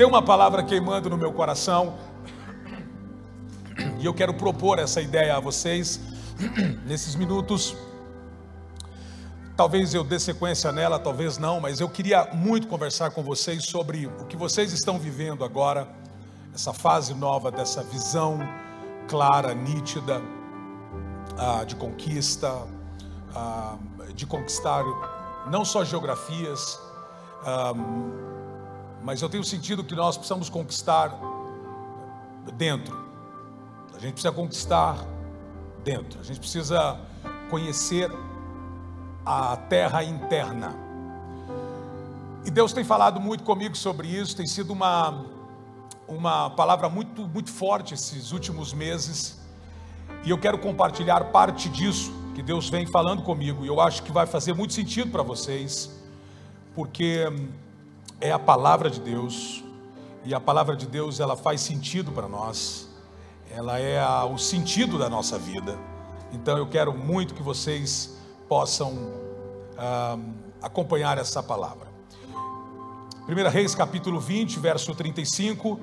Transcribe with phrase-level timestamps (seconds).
[0.00, 1.98] Tem uma palavra queimando no meu coração
[3.98, 6.00] e eu quero propor essa ideia a vocês
[6.88, 7.76] nesses minutos.
[9.54, 14.06] Talvez eu dê sequência nela, talvez não, mas eu queria muito conversar com vocês sobre
[14.06, 15.86] o que vocês estão vivendo agora,
[16.54, 18.38] essa fase nova dessa visão
[19.06, 20.22] clara, nítida,
[21.36, 22.50] ah, de conquista,
[23.36, 23.76] ah,
[24.14, 24.82] de conquistar
[25.50, 26.80] não só geografias,
[27.44, 27.74] ah,
[29.02, 31.18] mas eu tenho sentido que nós precisamos conquistar
[32.56, 32.98] dentro.
[33.94, 35.04] A gente precisa conquistar
[35.82, 36.20] dentro.
[36.20, 36.98] A gente precisa
[37.48, 38.10] conhecer
[39.24, 40.74] a terra interna.
[42.44, 45.26] E Deus tem falado muito comigo sobre isso, tem sido uma,
[46.08, 49.38] uma palavra muito, muito forte esses últimos meses.
[50.24, 53.64] E eu quero compartilhar parte disso que Deus vem falando comigo.
[53.64, 55.90] E eu acho que vai fazer muito sentido para vocês,
[56.74, 57.26] porque
[58.20, 59.64] é a palavra de Deus.
[60.24, 62.88] E a palavra de Deus ela faz sentido para nós.
[63.50, 65.78] Ela é a, o sentido da nossa vida.
[66.30, 68.16] Então eu quero muito que vocês
[68.48, 69.12] possam
[69.78, 70.18] ah,
[70.62, 71.88] acompanhar essa palavra.
[73.28, 75.80] 1 Reis capítulo 20, verso 35,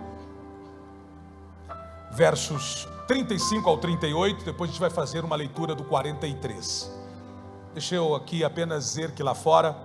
[2.12, 6.92] versos 35 ao 38, depois a gente vai fazer uma leitura do 43.
[7.74, 9.78] Deixa eu aqui apenas dizer que lá fora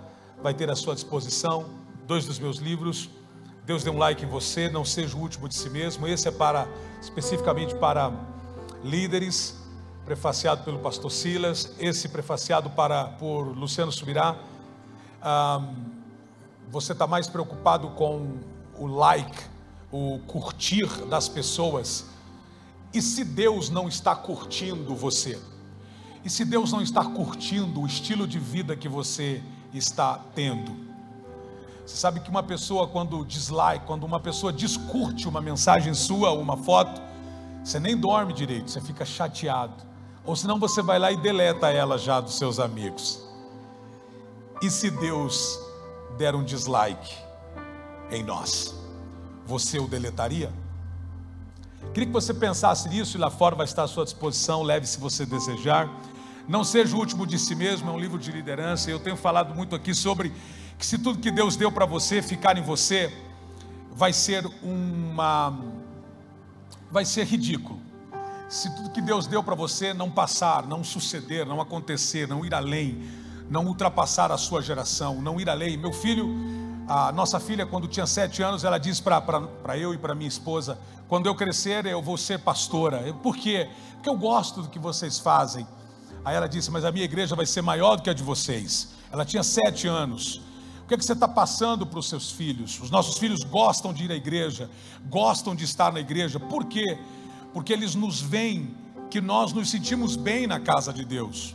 [0.42, 1.81] vai ter à sua disposição
[2.12, 3.08] dois dos meus livros.
[3.64, 6.06] Deus dê um like em você, não seja o último de si mesmo.
[6.06, 6.68] Esse é para
[7.00, 8.12] especificamente para
[8.84, 9.56] líderes
[10.04, 14.36] prefaciado pelo pastor Silas, esse prefaciado para, por Luciano Subirá.
[16.70, 18.36] você está mais preocupado com
[18.76, 19.44] o like,
[19.90, 22.04] o curtir das pessoas.
[22.92, 25.40] E se Deus não está curtindo você?
[26.22, 30.81] E se Deus não está curtindo o estilo de vida que você está tendo?
[31.84, 36.56] Você sabe que uma pessoa, quando dislike, quando uma pessoa discurte uma mensagem sua, uma
[36.56, 37.00] foto,
[37.64, 39.74] você nem dorme direito, você fica chateado.
[40.24, 43.20] Ou senão você vai lá e deleta ela já dos seus amigos.
[44.62, 45.58] E se Deus
[46.16, 47.16] der um dislike
[48.10, 48.74] em nós,
[49.44, 50.52] você o deletaria?
[51.92, 55.00] Queria que você pensasse nisso e lá fora vai estar à sua disposição, leve se
[55.00, 55.90] você desejar.
[56.52, 58.90] Não seja o último de si mesmo, é um livro de liderança.
[58.90, 60.30] Eu tenho falado muito aqui sobre
[60.78, 63.10] que se tudo que Deus deu para você ficar em você,
[63.90, 65.58] vai ser uma
[66.90, 67.80] vai ser ridículo
[68.50, 72.52] se tudo que Deus deu para você não passar, não suceder, não acontecer, não ir
[72.52, 73.02] além,
[73.48, 75.78] não ultrapassar a sua geração, não ir além.
[75.78, 76.36] Meu filho,
[76.86, 80.78] a nossa filha, quando tinha sete anos, ela disse para eu e para minha esposa:
[81.08, 82.98] quando eu crescer, eu vou ser pastora.
[83.06, 83.70] Eu, Por quê?
[83.94, 85.66] Porque eu gosto do que vocês fazem.
[86.24, 88.94] Aí ela disse: Mas a minha igreja vai ser maior do que a de vocês.
[89.10, 90.40] Ela tinha sete anos.
[90.84, 92.80] O que, é que você está passando para os seus filhos?
[92.80, 94.68] Os nossos filhos gostam de ir à igreja,
[95.08, 96.38] gostam de estar na igreja.
[96.38, 96.98] Por quê?
[97.52, 98.74] porque eles nos veem
[99.10, 101.54] que nós nos sentimos bem na casa de Deus.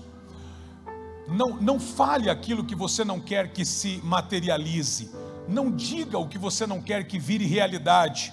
[1.28, 5.12] Não, não fale aquilo que você não quer que se materialize.
[5.48, 8.32] Não diga o que você não quer que vire realidade.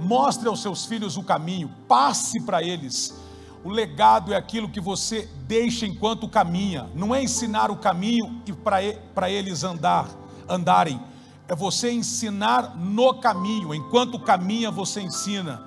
[0.00, 3.14] Mostre aos seus filhos o caminho, passe para eles.
[3.64, 6.86] O legado é aquilo que você deixa enquanto caminha.
[6.94, 10.06] Não é ensinar o caminho e para eles andar,
[10.46, 11.00] andarem.
[11.48, 13.74] É você ensinar no caminho.
[13.74, 15.62] Enquanto caminha, você ensina.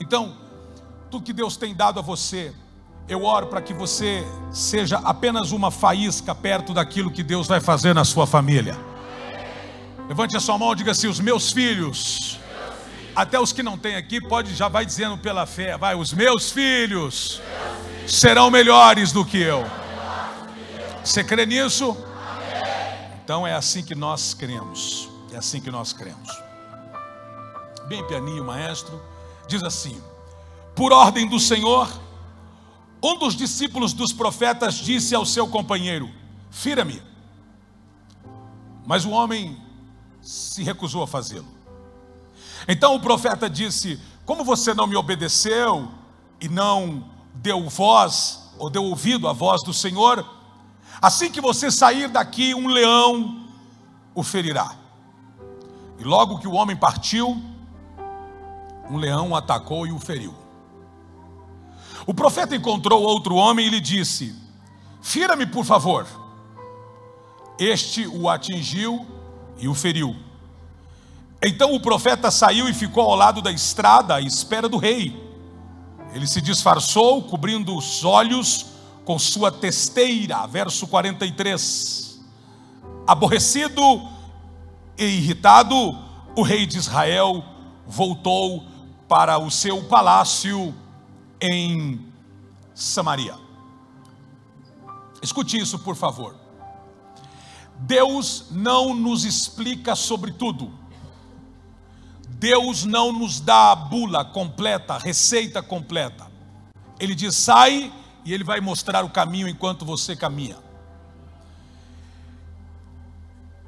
[0.00, 0.36] Então,
[1.08, 2.52] tudo que Deus tem dado a você,
[3.08, 7.94] eu oro para que você seja apenas uma faísca perto daquilo que Deus vai fazer
[7.94, 8.76] na sua família.
[10.08, 12.40] Levante a sua mão e diga assim: os meus filhos,
[13.18, 16.52] até os que não têm aqui, pode já vai dizendo pela fé, vai, os meus
[16.52, 17.42] filhos
[18.06, 19.66] serão melhores do que eu.
[21.02, 21.96] Você crê nisso?
[23.24, 25.08] Então é assim que nós cremos.
[25.32, 26.30] É assim que nós cremos.
[27.88, 29.02] Bem pianinho, maestro,
[29.48, 30.00] diz assim:
[30.76, 31.90] por ordem do Senhor,
[33.02, 36.08] um dos discípulos dos profetas disse ao seu companheiro:
[36.52, 37.02] Fira-me.
[38.86, 39.60] Mas o homem
[40.22, 41.57] se recusou a fazê-lo.
[42.66, 45.88] Então o profeta disse: Como você não me obedeceu
[46.40, 50.24] e não deu voz, ou deu ouvido à voz do Senhor,
[51.00, 53.46] assim que você sair daqui, um leão
[54.14, 54.74] o ferirá.
[55.98, 57.40] E logo que o homem partiu,
[58.90, 60.34] um leão o atacou e o feriu.
[62.06, 64.34] O profeta encontrou outro homem e lhe disse:
[65.00, 66.06] Fira-me, por favor.
[67.58, 69.06] Este o atingiu
[69.58, 70.16] e o feriu.
[71.40, 75.28] Então o profeta saiu e ficou ao lado da estrada à espera do rei.
[76.12, 78.66] Ele se disfarçou, cobrindo os olhos
[79.04, 80.46] com sua testeira.
[80.46, 82.20] Verso 43.
[83.06, 83.82] Aborrecido
[84.96, 85.96] e irritado,
[86.34, 87.44] o rei de Israel
[87.86, 88.66] voltou
[89.08, 90.74] para o seu palácio
[91.40, 92.04] em
[92.74, 93.34] Samaria.
[95.22, 96.36] Escute isso, por favor.
[97.78, 100.77] Deus não nos explica sobre tudo.
[102.38, 106.30] Deus não nos dá a bula completa, a receita completa.
[107.00, 107.92] Ele diz: sai
[108.24, 110.56] e ele vai mostrar o caminho enquanto você caminha.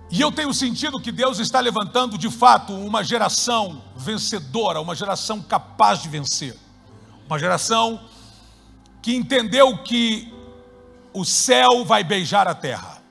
[0.09, 5.41] E eu tenho sentido que Deus está levantando de fato uma geração vencedora, uma geração
[5.41, 6.57] capaz de vencer,
[7.27, 8.01] uma geração
[9.03, 10.33] que entendeu que
[11.13, 13.03] o céu vai beijar a terra,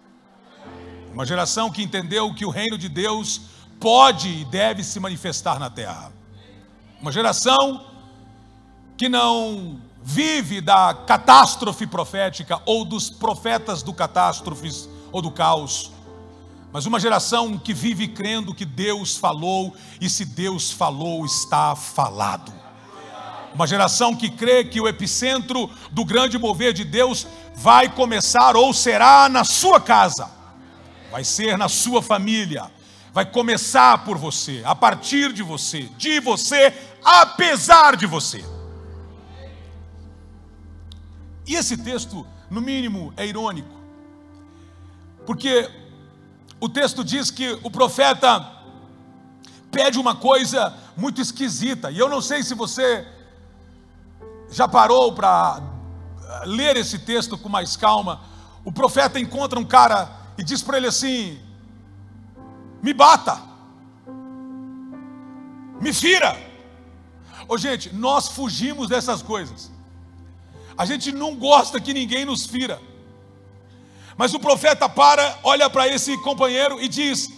[1.13, 3.41] uma geração que entendeu que o reino de Deus
[3.79, 6.11] pode e deve se manifestar na terra,
[7.01, 7.85] uma geração
[8.97, 15.91] que não vive da catástrofe profética ou dos profetas do catástrofes ou do caos
[16.71, 22.53] mas uma geração que vive crendo que Deus falou, e se Deus falou, está falado.
[23.55, 28.71] Uma geração que crê que o epicentro do grande mover de Deus vai começar ou
[28.71, 30.29] será na sua casa,
[31.11, 32.69] vai ser na sua família,
[33.13, 36.73] vai começar por você, a partir de você, de você,
[37.03, 38.43] apesar de você.
[41.47, 43.75] E esse texto, no mínimo, é irônico,
[45.25, 45.69] porque
[46.59, 48.59] o texto diz que o profeta
[49.71, 53.07] pede uma coisa muito esquisita, e eu não sei se você
[54.51, 55.61] já parou para
[56.21, 58.21] eh, ler esse texto com mais calma.
[58.65, 61.39] O profeta encontra um cara e diz para ele assim:
[62.81, 63.41] me bata,
[65.81, 66.37] me fira.
[67.47, 69.71] Ô gente, nós fugimos dessas coisas.
[70.77, 72.79] A gente não gosta que ninguém nos fira.
[74.15, 77.31] Mas o profeta para, olha para esse companheiro e diz: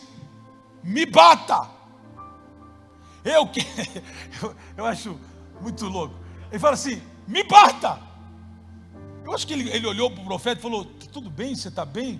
[0.83, 1.69] Me bata.
[3.23, 3.61] Eu que
[4.41, 5.19] eu, eu acho
[5.61, 6.15] muito louco.
[6.51, 7.99] Ele fala assim: Me bata.
[9.23, 11.85] Eu acho que ele, ele olhou para o profeta e falou: Tudo bem, você está
[11.85, 12.19] bem?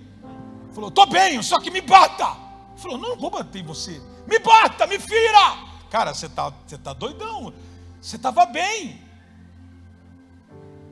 [0.64, 2.36] Ele falou: Estou bem, só que me bata.
[2.82, 4.00] Falou: Não, vou bater em você.
[4.26, 5.56] Me bata, me fira.
[5.90, 7.52] Cara, você está você tá doidão.
[8.00, 9.00] Você estava bem.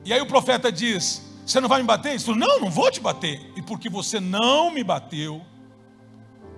[0.03, 2.09] E aí o profeta diz: você não vai me bater?
[2.11, 3.51] Ele falou: Não, não vou te bater.
[3.55, 5.41] E porque você não me bateu,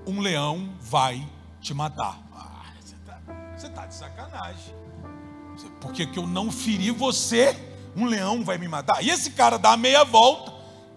[0.05, 1.27] um leão vai
[1.59, 2.19] te matar.
[2.33, 2.63] Ah,
[3.55, 4.75] você está tá de sacanagem.
[5.79, 7.57] Porque que eu não feri você,
[7.95, 9.03] um leão vai me matar.
[9.03, 10.53] E esse cara dá a meia volta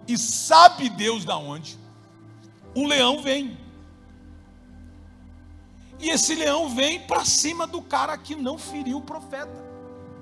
[0.09, 1.79] e sabe Deus da onde.
[2.75, 3.57] O leão vem.
[5.99, 9.65] E esse leão vem para cima do cara que não feriu o profeta.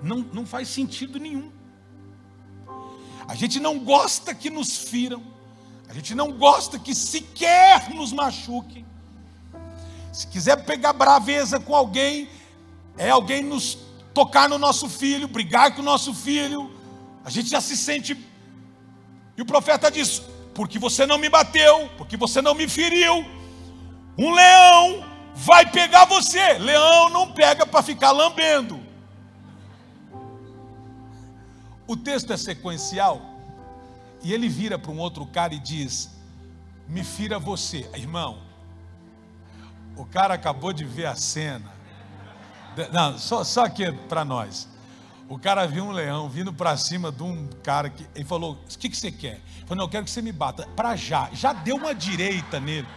[0.02, 1.50] Não, não faz sentido nenhum.
[3.26, 5.22] A gente não gosta que nos firam.
[5.88, 8.84] A gente não gosta que sequer nos machuquem.
[10.12, 12.28] Se quiser pegar braveza com alguém,
[12.96, 13.78] é alguém nos
[14.12, 16.70] tocar no nosso filho, brigar com o nosso filho,
[17.24, 18.16] a gente já se sente.
[19.36, 20.22] E o profeta diz:
[20.54, 23.26] porque você não me bateu, porque você não me feriu,
[24.16, 26.54] um leão vai pegar você.
[26.58, 28.80] Leão não pega para ficar lambendo.
[31.86, 33.20] O texto é sequencial
[34.22, 36.10] e ele vira para um outro cara e diz:
[36.88, 38.42] Me fira você, irmão.
[39.96, 41.72] O cara acabou de ver a cena.
[42.92, 44.68] Não, só, só aqui para nós.
[45.28, 48.78] O cara viu um leão vindo para cima de um cara que ele falou: O
[48.78, 49.40] que, que você quer?
[49.58, 50.66] Ele falou: Não, eu quero que você me bata.
[50.74, 51.28] Para já.
[51.32, 52.88] Já deu uma direita nele.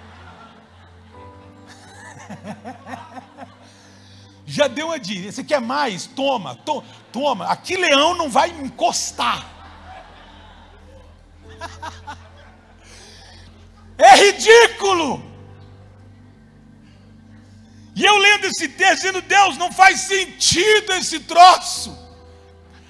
[4.46, 5.32] já deu uma direita.
[5.32, 6.06] Você quer mais?
[6.06, 7.48] Toma, to, toma.
[7.48, 9.46] Aqui leão não vai encostar.
[14.00, 15.26] É ridículo.
[17.96, 21.98] E eu lendo esse texto, dizendo, Deus, não faz sentido esse troço.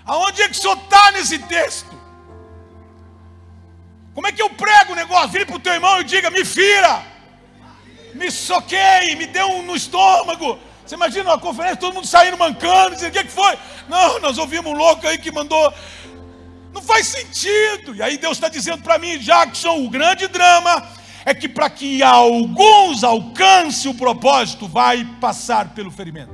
[0.05, 1.97] Aonde é que o senhor está nesse texto?
[4.13, 5.29] Como é que eu prego o negócio?
[5.29, 7.05] Vire para o teu irmão e diga, me fira,
[8.17, 12.95] me soquei, me dê um no estômago, você imagina uma conferência, todo mundo saindo mancando,
[12.95, 13.57] dizendo: o que, é foi?
[13.89, 15.73] Não, nós ouvimos um louco aí que mandou.
[16.73, 17.93] Não faz sentido.
[17.93, 20.87] E aí Deus está dizendo para mim, Jackson, o grande drama
[21.25, 26.31] é que para que alguns alcance o propósito, vai passar pelo ferimento.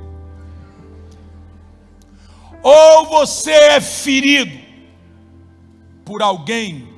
[2.62, 4.56] Ou você é ferido
[6.04, 6.94] por alguém.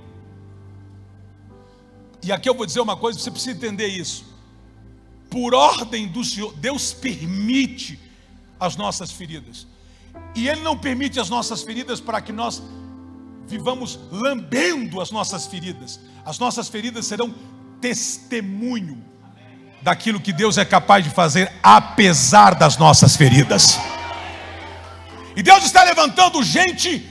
[2.22, 4.25] E aqui eu vou dizer uma coisa, você precisa entender isso
[5.36, 8.00] por ordem do Senhor, Deus permite
[8.58, 9.66] as nossas feridas.
[10.34, 12.62] E Ele não permite as nossas feridas para que nós
[13.46, 16.00] vivamos lambendo as nossas feridas.
[16.24, 17.34] As nossas feridas serão
[17.82, 19.04] testemunho
[19.82, 23.78] daquilo que Deus é capaz de fazer, apesar das nossas feridas.
[25.36, 27.06] E Deus está levantando gente,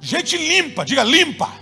[0.00, 1.52] gente limpa, diga limpa.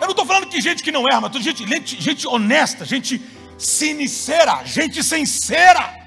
[0.00, 3.35] Eu não estou falando que gente que não erra, mas gente, gente, gente honesta, gente
[3.58, 6.06] sincera, gente sincera.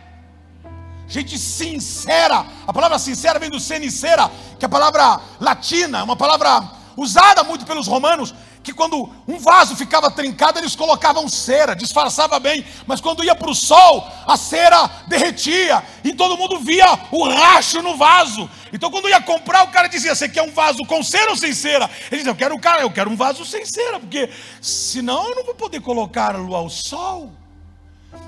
[1.08, 2.46] Gente sincera.
[2.68, 4.30] A palavra sincera vem do sincera,
[4.60, 9.76] que é a palavra latina, uma palavra usada muito pelos romanos, que quando um vaso
[9.76, 14.88] ficava trincado, eles colocavam cera, disfarçava bem, mas quando ia para o sol, a cera
[15.08, 18.48] derretia e todo mundo via o racho no vaso.
[18.72, 21.54] Então, quando ia comprar, o cara dizia: Você quer um vaso com cera ou sem
[21.54, 21.90] cera?
[22.12, 24.30] Ele dizia: Eu quero, cara, eu quero um vaso sem cera, porque
[24.62, 27.39] senão eu não vou poder colocá-lo ao sol.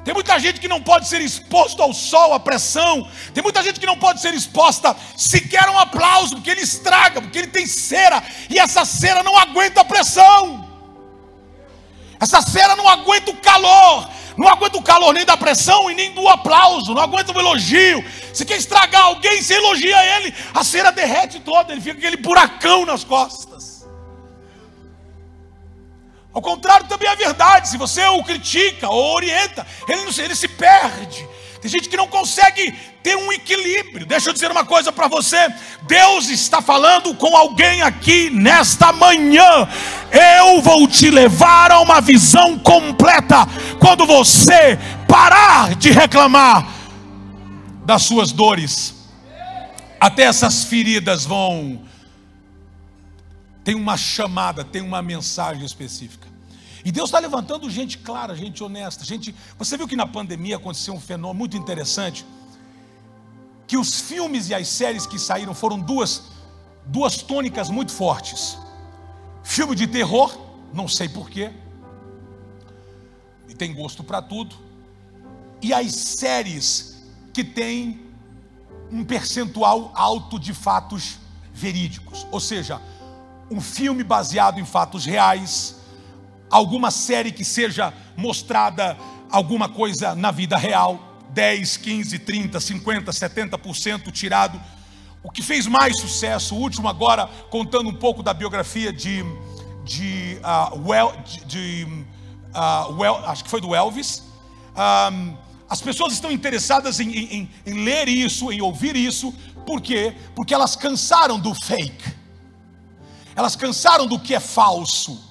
[0.03, 3.07] Tem muita gente que não pode ser exposto ao sol, à pressão.
[3.33, 7.21] Tem muita gente que não pode ser exposta sequer a um aplauso, porque ele estraga,
[7.21, 10.67] porque ele tem cera, e essa cera não aguenta a pressão.
[12.19, 16.11] Essa cera não aguenta o calor, não aguenta o calor nem da pressão e nem
[16.13, 18.03] do aplauso, não aguenta o elogio.
[18.33, 22.85] Se quer estragar alguém, você elogia ele, a cera derrete toda, ele fica aquele buracão
[22.85, 23.70] nas costas.
[26.33, 27.69] Ao contrário, também é verdade.
[27.69, 31.27] Se você o critica ou orienta, ele, não, ele se perde.
[31.61, 32.73] Tem gente que não consegue
[33.03, 34.05] ter um equilíbrio.
[34.05, 35.37] Deixa eu dizer uma coisa para você:
[35.83, 39.67] Deus está falando com alguém aqui nesta manhã.
[40.11, 43.47] Eu vou te levar a uma visão completa
[43.79, 46.67] quando você parar de reclamar
[47.85, 48.95] das suas dores.
[49.99, 51.79] Até essas feridas vão
[53.63, 56.27] tem uma chamada, tem uma mensagem específica.
[56.83, 59.35] E Deus está levantando gente clara, gente honesta, gente.
[59.57, 62.25] Você viu que na pandemia aconteceu um fenômeno muito interessante,
[63.67, 66.31] que os filmes e as séries que saíram foram duas
[66.85, 68.57] duas tônicas muito fortes.
[69.43, 70.35] Filme de terror,
[70.73, 71.51] não sei porquê,
[73.47, 74.55] e tem gosto para tudo.
[75.61, 77.03] E as séries
[77.33, 78.01] que têm
[78.91, 81.17] um percentual alto de fatos
[81.53, 82.81] verídicos, ou seja,
[83.51, 85.75] um filme baseado em fatos reais,
[86.49, 88.97] alguma série que seja mostrada
[89.29, 94.59] alguma coisa na vida real, 10, 15, 30, 50, 70% tirado.
[95.21, 99.23] O que fez mais sucesso, o último agora, contando um pouco da biografia de,
[99.83, 101.13] de, uh, well,
[101.45, 101.85] de,
[102.55, 104.23] uh, well, acho que foi do Elvis.
[105.11, 105.35] Um,
[105.69, 109.33] as pessoas estão interessadas em, em, em ler isso, em ouvir isso,
[109.65, 110.13] por quê?
[110.35, 112.20] Porque elas cansaram do fake.
[113.35, 115.21] Elas cansaram do que é falso.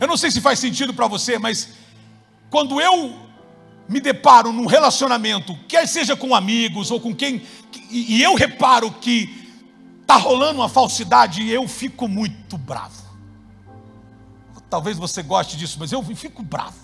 [0.00, 1.70] Eu não sei se faz sentido para você, mas
[2.50, 3.16] quando eu
[3.88, 7.42] me deparo num relacionamento, quer seja com amigos ou com quem,
[7.90, 9.44] e eu reparo que
[10.00, 13.02] está rolando uma falsidade, eu fico muito bravo.
[14.68, 16.76] Talvez você goste disso, mas eu fico bravo.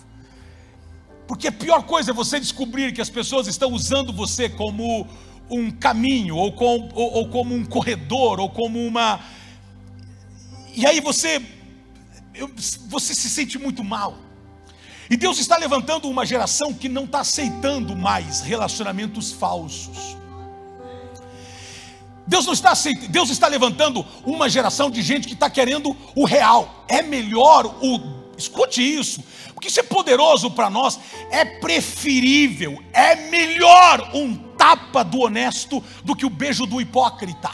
[1.27, 5.07] Porque a pior coisa é você descobrir que as pessoas estão usando você como
[5.49, 9.21] um caminho, ou, com, ou, ou como um corredor, ou como uma
[10.75, 11.41] e aí você,
[12.89, 14.17] você se sente muito mal.
[15.11, 20.17] E Deus está levantando uma geração que não está aceitando mais relacionamentos falsos.
[22.27, 26.25] Deus não está aceitando, Deus está levantando uma geração de gente que está querendo o
[26.25, 26.85] real.
[26.87, 29.23] É melhor o escute isso,
[29.53, 30.99] porque isso é poderoso para nós,
[31.31, 37.51] é preferível, é melhor um tapa do honesto do que o beijo do hipócrita.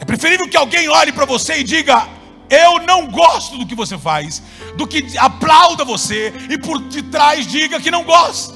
[0.00, 2.08] É preferível que alguém olhe para você e diga:
[2.48, 4.42] Eu não gosto do que você faz,
[4.76, 8.54] do que aplauda você e por detrás diga que não gosta.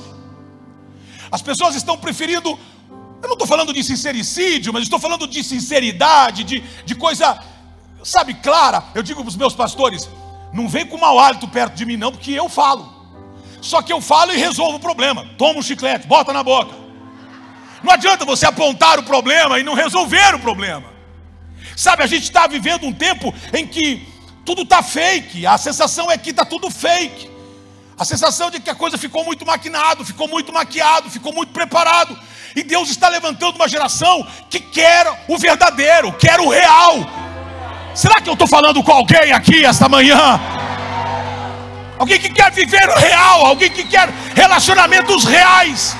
[1.31, 2.59] As pessoas estão preferindo,
[3.23, 7.43] eu não estou falando de sincericídio, mas estou falando de sinceridade, de, de coisa,
[8.05, 8.85] sabe, clara.
[8.95, 10.09] Eu digo para os meus pastores:
[10.53, 13.03] não vem com mau hálito perto de mim, não, porque eu falo.
[13.61, 15.25] Só que eu falo e resolvo o problema.
[15.39, 16.75] Toma um chiclete, bota na boca.
[17.83, 20.92] Não adianta você apontar o problema e não resolver o problema.
[21.77, 24.07] Sabe, a gente está vivendo um tempo em que
[24.45, 27.31] tudo está fake, a sensação é que está tudo fake.
[27.99, 32.19] A sensação de que a coisa ficou muito maquinado, ficou muito maquiado, ficou muito preparado.
[32.57, 36.97] E Deus está levantando uma geração que quer o verdadeiro, quer o real.
[37.95, 40.41] Será que eu estou falando com alguém aqui esta manhã?
[41.99, 45.97] Alguém que quer viver o real, alguém que quer relacionamentos reais.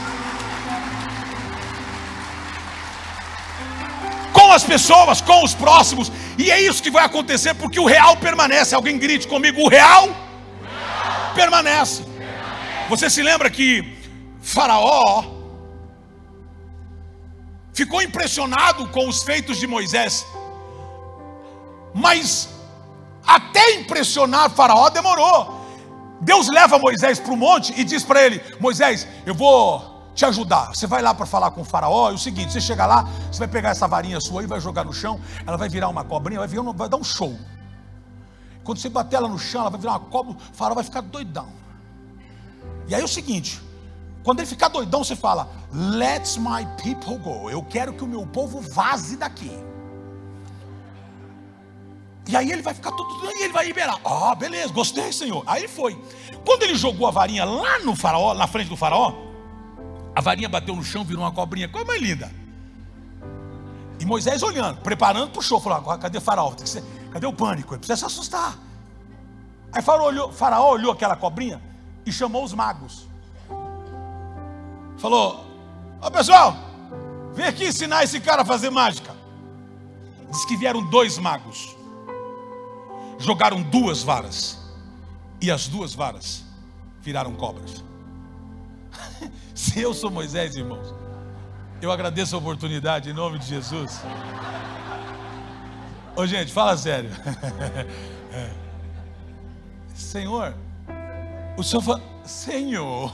[4.33, 6.11] Com as pessoas, com os próximos.
[6.39, 8.75] E é isso que vai acontecer, porque o real permanece.
[8.75, 11.35] Alguém grite comigo: o real, real.
[11.35, 12.03] Permanece.
[12.03, 12.89] permanece.
[12.89, 13.99] Você se lembra que
[14.41, 15.25] Faraó
[17.73, 20.27] ficou impressionado com os feitos de Moisés,
[21.95, 22.49] mas
[23.27, 25.61] até impressionar Faraó demorou.
[26.21, 30.75] Deus leva Moisés para o monte e diz para ele: Moisés, eu vou te ajudar.
[30.75, 32.11] Você vai lá para falar com o faraó.
[32.11, 34.85] É o seguinte: você chega lá, você vai pegar essa varinha sua aí, vai jogar
[34.85, 37.37] no chão, ela vai virar uma cobrinha, vai, virar, vai dar um show.
[38.65, 41.01] Quando você bater ela no chão, ela vai virar uma cobra, o faraó vai ficar
[41.01, 41.49] doidão.
[42.87, 43.61] E aí é o seguinte:
[44.23, 47.51] quando ele ficar doidão, você fala: Let my people go.
[47.51, 49.51] Eu quero que o meu povo vaze daqui.
[52.29, 53.99] E aí ele vai ficar tudo e ele vai liberar.
[54.05, 55.43] Ah, beleza, gostei, Senhor.
[55.45, 56.01] Aí foi.
[56.47, 59.32] Quando ele jogou a varinha lá no faraó, na frente do faraó,
[60.15, 61.69] a varinha bateu no chão, virou uma cobrinha.
[61.69, 62.31] Como é linda.
[63.99, 66.53] E Moisés olhando, preparando para o show, falou: agora cadê faraó?
[67.11, 67.75] Cadê o pânico?
[67.75, 68.59] Ele precisa se assustar.
[69.73, 71.63] Aí faraó olhou, faraó olhou aquela cobrinha
[72.05, 73.09] e chamou os magos.
[74.99, 75.47] Falou:
[76.01, 76.57] Ó pessoal,
[77.35, 79.15] vem aqui ensinar esse cara a fazer mágica.
[80.31, 81.77] Diz que vieram dois magos
[83.23, 84.59] jogaram duas varas,
[85.41, 86.45] e as duas varas
[87.01, 87.85] viraram cobras.
[89.55, 90.95] Se eu sou Moisés, irmãos,
[91.81, 94.01] eu agradeço a oportunidade em nome de Jesus.
[96.17, 97.11] Ô gente, fala sério.
[99.95, 100.55] Senhor,
[101.57, 103.13] o Senhor fala, Senhor,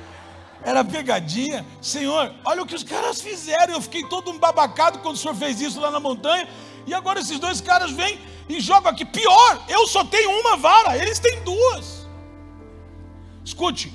[0.62, 1.64] era pegadinha.
[1.80, 3.74] Senhor, olha o que os caras fizeram.
[3.74, 6.48] Eu fiquei todo um babacado quando o Senhor fez isso lá na montanha.
[6.86, 9.04] E agora esses dois caras vêm e jogam aqui.
[9.04, 12.06] Pior, eu só tenho uma vara, eles têm duas.
[13.44, 13.92] Escute,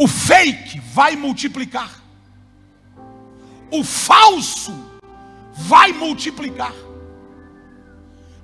[0.00, 1.90] o fake vai multiplicar,
[3.70, 4.72] o falso
[5.52, 6.72] vai multiplicar.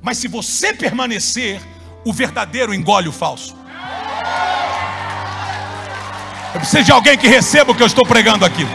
[0.02, 1.58] Mas se você permanecer,
[2.04, 3.56] o verdadeiro engole o falso.
[6.52, 8.66] Eu preciso de alguém que receba o que eu estou pregando aqui.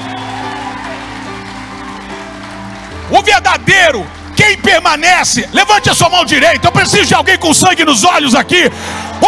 [3.11, 4.03] O verdadeiro
[4.35, 6.67] quem permanece, levante a sua mão direita.
[6.67, 8.71] Eu preciso de alguém com sangue nos olhos aqui.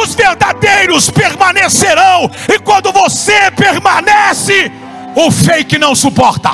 [0.02, 4.72] Os verdadeiros permanecerão, e quando você permanece,
[5.16, 6.52] o fake não suporta.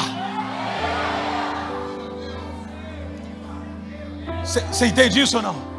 [4.44, 5.70] Você entende isso ou não?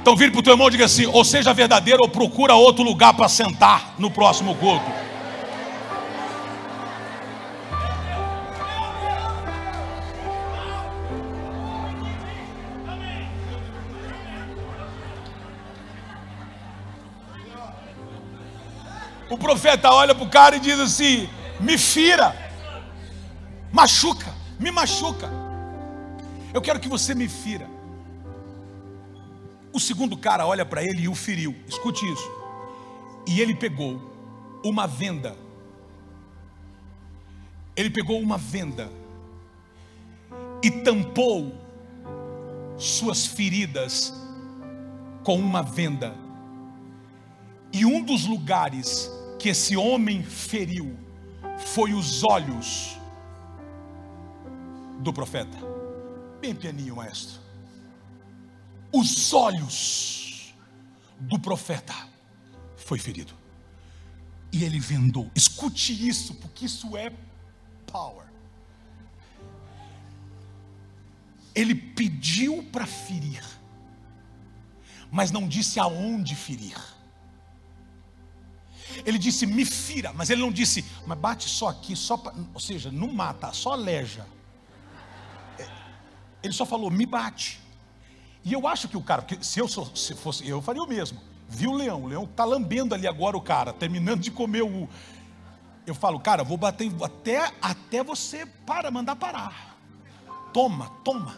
[0.00, 2.84] Então vire para o teu irmão e diga assim: ou seja verdadeiro, ou procura outro
[2.84, 4.84] lugar para sentar no próximo culto.
[19.44, 21.28] Profeta olha para o cara e diz assim:
[21.60, 22.34] me fira,
[23.70, 25.30] machuca, me machuca.
[26.54, 27.68] Eu quero que você me fira.
[29.70, 31.54] O segundo cara olha para ele e o feriu.
[31.68, 32.32] Escute isso.
[33.26, 34.00] E ele pegou
[34.64, 35.36] uma venda.
[37.76, 38.88] Ele pegou uma venda
[40.62, 41.52] e tampou
[42.78, 44.14] suas feridas
[45.22, 46.14] com uma venda.
[47.72, 49.10] E um dos lugares
[49.44, 50.98] que esse homem feriu
[51.58, 52.96] foi os olhos
[55.00, 55.58] do profeta.
[56.40, 57.42] Bem pianinho, maestro.
[58.90, 60.54] Os olhos
[61.20, 61.92] do profeta
[62.74, 63.34] foi ferido.
[64.50, 65.30] E ele vendou.
[65.34, 67.12] Escute isso, porque isso é
[67.84, 68.26] power.
[71.54, 73.44] Ele pediu para ferir,
[75.12, 76.93] mas não disse aonde ferir.
[79.04, 82.60] Ele disse, me fira, mas ele não disse, mas bate só aqui, só pra, ou
[82.60, 84.26] seja, não mata, só aleja.
[85.58, 85.66] É,
[86.42, 87.60] ele só falou, me bate.
[88.44, 91.18] E eu acho que o cara, se eu sou, se fosse eu, faria o mesmo.
[91.48, 92.04] Viu o leão?
[92.04, 94.88] O leão está lambendo ali agora o cara, terminando de comer o.
[95.86, 99.78] Eu falo, cara, vou bater até, até você para, mandar parar.
[100.52, 101.36] Toma, toma.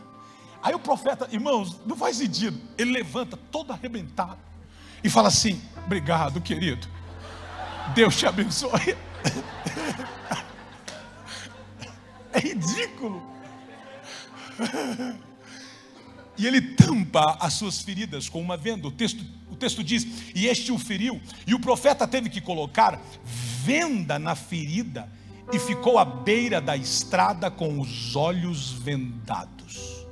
[0.62, 2.60] Aí o profeta, irmãos, não faz sentido.
[2.76, 4.38] Ele levanta todo arrebentado
[5.02, 6.88] e fala assim: Obrigado, querido.
[7.94, 8.96] Deus te abençoe.
[12.32, 13.22] É ridículo.
[16.36, 18.86] E ele tampa as suas feridas com uma venda.
[18.86, 21.18] O texto, o texto diz: E este o feriu.
[21.46, 25.10] E o profeta teve que colocar venda na ferida
[25.52, 30.06] e ficou à beira da estrada com os olhos vendados.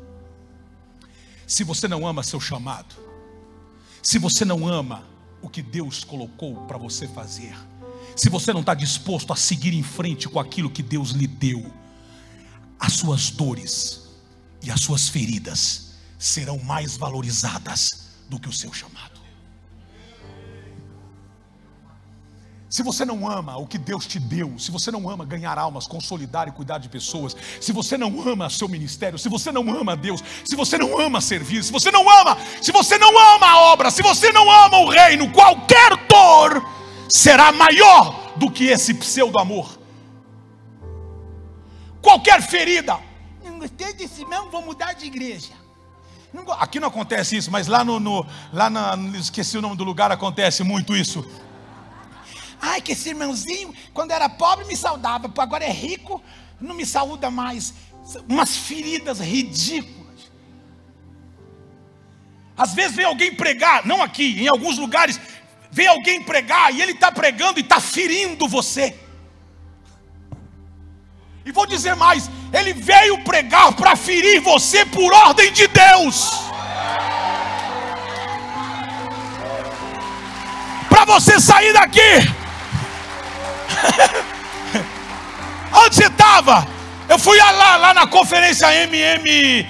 [1.47, 2.95] Se você não ama seu chamado,
[4.03, 5.05] se você não ama
[5.45, 7.55] o que Deus colocou para você fazer.
[8.17, 11.71] Se você não está disposto a seguir em frente com aquilo que Deus lhe deu,
[12.81, 14.09] as suas dores
[14.63, 19.14] e as suas feridas serão mais valorizadas do que o seu chamado.
[22.75, 25.87] Se você não ama o que Deus te deu, se você não ama ganhar almas,
[25.87, 29.95] consolidar e cuidar de pessoas, se você não ama seu ministério, se você não ama
[29.97, 33.61] Deus, se você não ama servir, se você não ama, se você não ama a
[33.73, 36.69] obra, se você não ama o reino, qualquer dor
[37.09, 39.79] será maior do que esse pseudo amor.
[42.03, 42.99] Qualquer ferida,
[43.45, 45.53] Não gostei desse mesmo, vou mudar de igreja.
[46.59, 50.11] Aqui não acontece isso, mas lá no, no- lá na, esqueci o nome do lugar,
[50.11, 51.25] acontece muito isso.
[52.67, 56.23] Ai, que esse irmãozinho, quando era pobre, me saudava, agora é rico,
[56.59, 57.75] não me saúda mais.
[58.27, 60.33] Umas feridas ridículas.
[62.57, 65.21] Às vezes vem alguém pregar, não aqui, em alguns lugares,
[65.71, 68.99] vem alguém pregar e ele está pregando e está ferindo você.
[71.45, 76.31] E vou dizer mais, ele veio pregar para ferir você por ordem de Deus.
[80.89, 82.44] Para você sair daqui.
[85.73, 86.67] Onde você estava?
[87.09, 89.67] Eu fui lá, lá na conferência MM,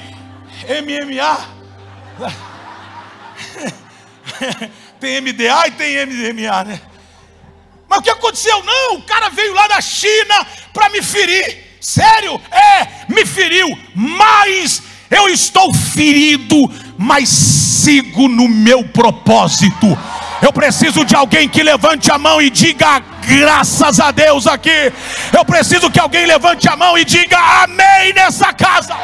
[0.83, 1.55] MMA.
[5.01, 6.81] tem MDA e tem MDMA, né?
[7.89, 8.63] Mas o que aconteceu?
[8.65, 11.65] Não, o cara veio lá da China para me ferir.
[11.81, 12.41] Sério?
[12.51, 13.69] É, me feriu.
[13.95, 19.99] Mas eu estou ferido, mas sigo no meu propósito.
[20.41, 24.93] Eu preciso de alguém que levante a mão e diga graças a Deus aqui.
[25.37, 28.95] Eu preciso que alguém levante a mão e diga amém nessa casa.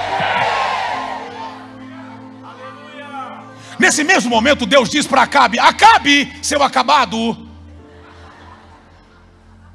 [3.79, 7.49] Nesse mesmo momento, Deus diz para Acabe: Acabe, seu acabado,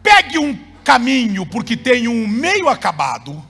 [0.03, 3.43] pegue um caminho, porque tem um meio acabado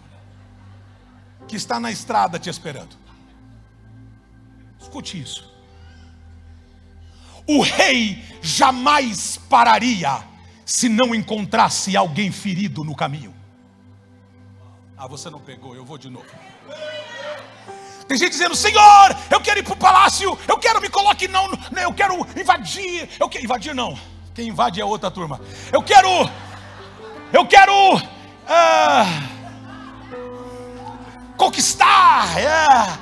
[1.47, 2.95] que está na estrada te esperando.
[4.79, 5.53] Escute isso.
[7.47, 10.23] O rei jamais pararia
[10.65, 13.33] se não encontrasse alguém ferido no caminho.
[14.97, 16.25] Ah, você não pegou, eu vou de novo.
[18.07, 21.49] Tem gente dizendo, Senhor, eu quero ir para o palácio, eu quero me coloque não,
[21.71, 23.97] não, eu quero invadir, eu quero invadir não.
[24.33, 25.39] Quem invade é outra turma.
[25.71, 26.09] Eu quero,
[27.31, 27.73] eu quero
[28.47, 29.05] ah,
[31.37, 32.99] conquistar, é,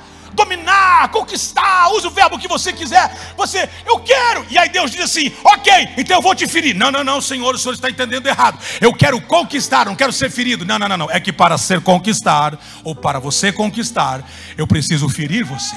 [1.08, 3.14] conquistar, use o verbo que você quiser.
[3.36, 4.46] Você, eu quero.
[4.50, 6.74] E aí Deus diz assim: ok, então eu vou te ferir.
[6.74, 8.58] Não, não, não, Senhor, o Senhor está entendendo errado.
[8.80, 10.64] Eu quero conquistar, não quero ser ferido.
[10.64, 11.10] Não, não, não, não.
[11.10, 14.22] É que para ser conquistar, ou para você conquistar,
[14.56, 15.76] eu preciso ferir você.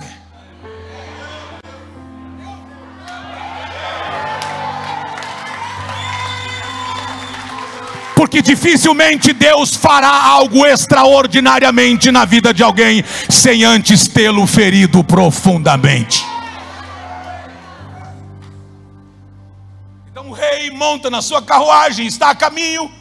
[8.17, 16.25] Porque dificilmente Deus fará algo extraordinariamente na vida de alguém sem antes tê-lo ferido profundamente.
[20.09, 22.91] Então o rei monta na sua carruagem, está a caminho,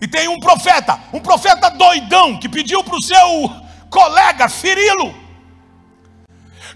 [0.00, 3.52] e tem um profeta, um profeta doidão, que pediu para o seu
[3.90, 5.23] colega feri-lo.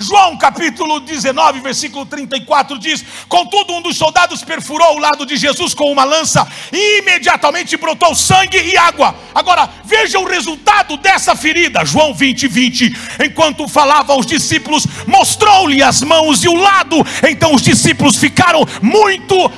[0.01, 5.75] João capítulo 19, versículo 34 diz: Contudo, um dos soldados perfurou o lado de Jesus
[5.75, 9.17] com uma lança e imediatamente brotou sangue e água.
[9.35, 11.85] Agora, veja o resultado dessa ferida.
[11.85, 12.97] João 20, 20.
[13.25, 16.97] Enquanto falava aos discípulos, mostrou-lhe as mãos e o lado.
[17.29, 19.51] Então os discípulos ficaram muito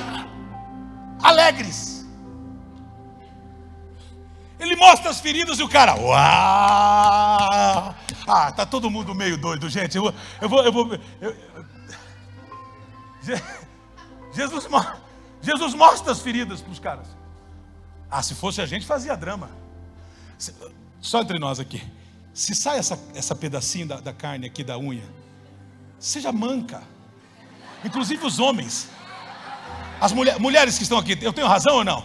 [1.21, 2.05] alegres.
[4.59, 7.95] Ele mostra as feridas e o cara, uau!
[8.27, 9.97] Ah, tá todo mundo meio doido, gente.
[9.97, 10.99] Eu eu vou, eu vou.
[11.19, 11.35] eu-
[13.23, 13.41] Je-
[14.33, 14.67] Jesus,
[15.41, 17.07] Jesus mostra as feridas para os caras.
[18.09, 19.49] Ah, se fosse a gente, fazia drama.
[20.99, 21.81] Só entre nós aqui.
[22.33, 25.03] Se sai essa, essa pedacinho da, da carne aqui da unha,
[25.99, 26.81] seja manca.
[27.83, 28.89] Inclusive os homens.
[29.99, 32.03] As mulher, mulheres que estão aqui, eu tenho razão ou não?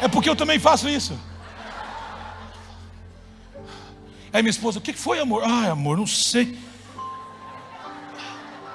[0.00, 1.18] É porque eu também faço isso.
[4.34, 5.44] Aí minha esposa, o que foi, amor?
[5.46, 6.58] Ai, amor, não sei.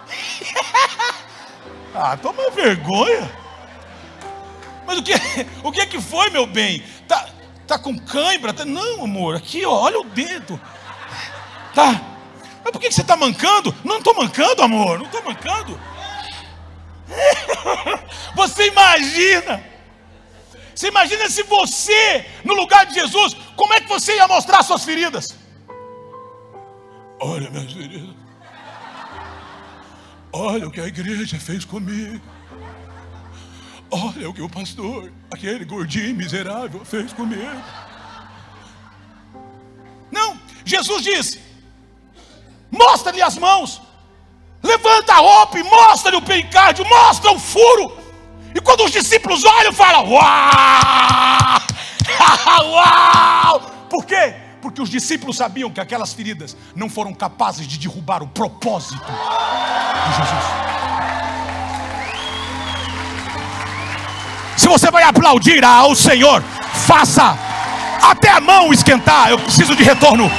[1.93, 3.29] ah, toma vergonha.
[4.87, 5.11] Mas o que,
[5.61, 6.81] o que que foi, meu bem?
[7.05, 7.27] Tá,
[7.67, 8.53] tá com cãibra?
[8.53, 10.57] Tá- Não, amor, aqui, ó, olha o dedo.
[11.75, 12.01] Tá.
[12.63, 13.75] Mas por que que você está mancando?
[13.83, 15.77] Não estou mancando, amor, não estou mancando.
[18.35, 19.61] Você imagina?
[20.73, 24.85] Você imagina se você, no lugar de Jesus, como é que você ia mostrar suas
[24.85, 25.38] feridas?
[27.19, 28.15] Olha minhas feridas.
[30.31, 32.21] Olha o que a igreja fez comigo.
[33.91, 37.61] Olha o que o pastor, aquele gordinho miserável, fez comigo.
[40.11, 41.39] Não, Jesus diz:
[42.71, 43.81] mostra-lhe as mãos,
[44.61, 47.97] levanta a roupa e mostra-lhe o pencárdio, mostra o furo.
[48.53, 50.21] E quando os discípulos olham, falam: Uau!
[52.65, 53.61] Uau!
[53.89, 54.35] Por quê?
[54.61, 60.17] Porque os discípulos sabiam que aquelas feridas não foram capazes de derrubar o propósito de
[60.17, 60.43] Jesus.
[64.57, 66.43] Se você vai aplaudir ao Senhor,
[66.85, 67.37] faça
[68.01, 69.29] até a mão esquentar.
[69.29, 70.29] Eu preciso de retorno.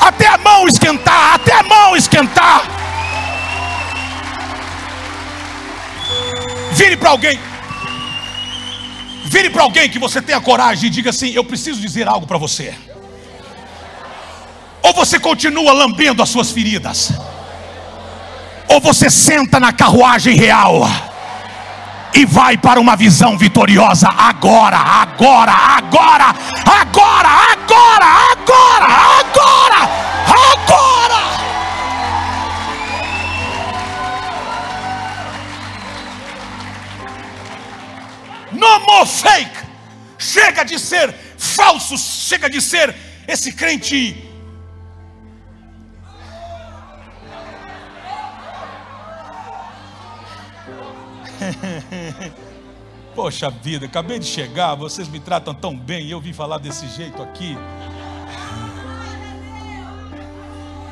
[0.00, 2.62] Até a mão esquentar, até a mão esquentar.
[6.72, 7.38] Vire para alguém.
[9.26, 12.38] Vire para alguém que você tenha coragem e diga assim: Eu preciso dizer algo para
[12.38, 12.74] você.
[14.90, 17.12] Ou você continua lambendo as suas feridas,
[18.66, 20.82] ou você senta na carruagem real
[22.12, 26.34] e vai para uma visão vitoriosa agora, agora, agora,
[26.66, 28.06] agora, agora, agora,
[29.20, 29.76] agora,
[30.56, 31.20] agora.
[38.50, 39.70] No more fake.
[40.18, 42.92] Chega de ser falso, chega de ser
[43.28, 44.29] esse crente
[53.14, 56.86] Poxa vida, acabei de chegar, vocês me tratam tão bem e eu vim falar desse
[56.88, 57.56] jeito aqui.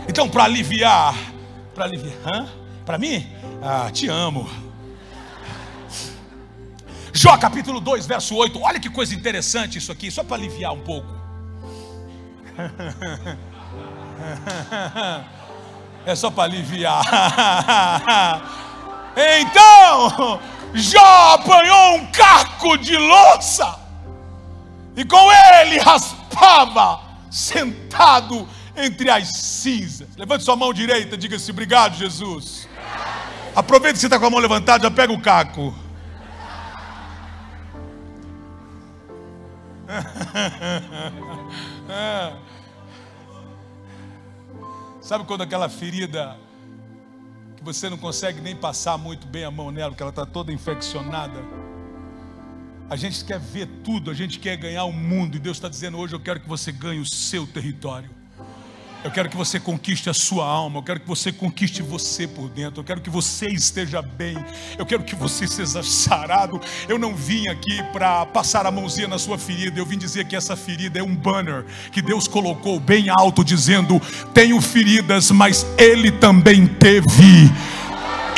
[0.08, 1.14] Então, para aliviar,
[1.74, 2.48] para aliviar,
[2.84, 3.26] para mim,
[3.62, 4.48] ah, te amo.
[7.12, 8.60] Jó capítulo 2, verso 8.
[8.60, 11.16] Olha que coisa interessante isso aqui, só para aliviar um pouco.
[16.06, 17.04] É só para aliviar.
[19.20, 20.40] Então,
[20.74, 23.80] Jó apanhou um caco de louça
[24.96, 30.14] e com ele raspava, sentado entre as cinzas.
[30.16, 32.68] Levante sua mão direita, diga-se obrigado, Jesus.
[33.56, 35.74] Aproveita que você está com a mão levantada, já pega o caco.
[45.00, 46.38] Sabe quando aquela ferida
[47.74, 51.40] você não consegue nem passar muito bem a mão nela, porque ela está toda infeccionada.
[52.90, 55.98] A gente quer ver tudo, a gente quer ganhar o mundo, e Deus está dizendo
[55.98, 58.17] hoje: eu quero que você ganhe o seu território.
[59.04, 62.48] Eu quero que você conquiste a sua alma, eu quero que você conquiste você por
[62.48, 64.36] dentro, eu quero que você esteja bem,
[64.76, 66.60] eu quero que você seja sarado.
[66.88, 70.34] Eu não vim aqui para passar a mãozinha na sua ferida, eu vim dizer que
[70.34, 74.00] essa ferida é um banner que Deus colocou bem alto, dizendo:
[74.34, 77.52] Tenho feridas, mas Ele também teve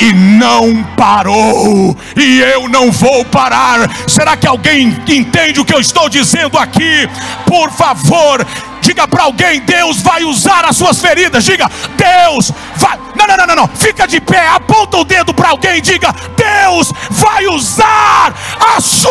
[0.01, 3.89] e não parou, e eu não vou parar.
[4.07, 7.07] Será que alguém entende o que eu estou dizendo aqui?
[7.45, 8.45] Por favor,
[8.81, 11.43] Diga para alguém: Deus vai usar as suas feridas.
[11.43, 12.99] Diga: Deus vai.
[13.15, 14.47] Não, não, não, não, Fica de pé.
[14.47, 15.81] Aponta o dedo para alguém.
[15.81, 18.33] Diga: Deus vai usar
[18.75, 19.07] as suas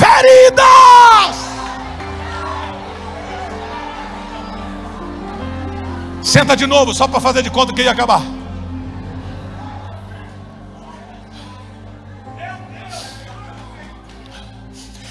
[0.00, 1.43] feridas.
[6.24, 8.22] Senta de novo, só para fazer de conta que ia acabar.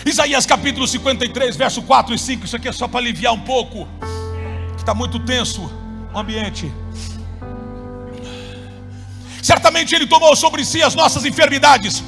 [0.03, 2.45] Isaías capítulo 53, verso 4 e 5.
[2.45, 3.87] Isso aqui é só para aliviar um pouco,
[4.75, 5.71] está muito tenso
[6.11, 6.73] o ambiente.
[9.41, 12.03] Certamente Ele tomou sobre si as nossas enfermidades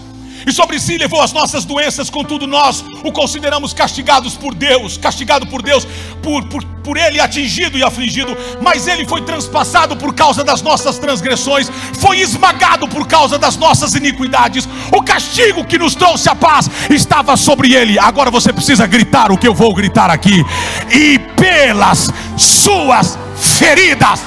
[0.45, 5.47] e sobre si levou as nossas doenças, contudo nós o consideramos castigados por Deus, castigado
[5.47, 5.87] por Deus,
[6.21, 10.99] por, por, por Ele atingido e afligido, mas Ele foi transpassado por causa das nossas
[10.99, 14.67] transgressões, foi esmagado por causa das nossas iniquidades.
[14.91, 17.97] O castigo que nos trouxe a paz estava sobre Ele.
[17.97, 20.43] Agora você precisa gritar o que eu vou gritar aqui,
[20.91, 24.21] e pelas suas feridas.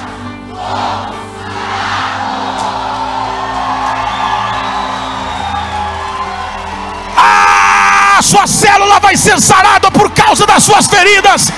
[8.19, 11.49] A sua célula vai ser sarada por causa das suas feridas.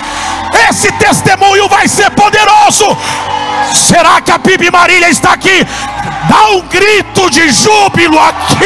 [0.70, 2.86] Esse testemunho vai ser poderoso.
[3.74, 5.66] Será que a Bibi Marília está aqui?
[6.30, 8.66] Dá um grito de júbilo aqui.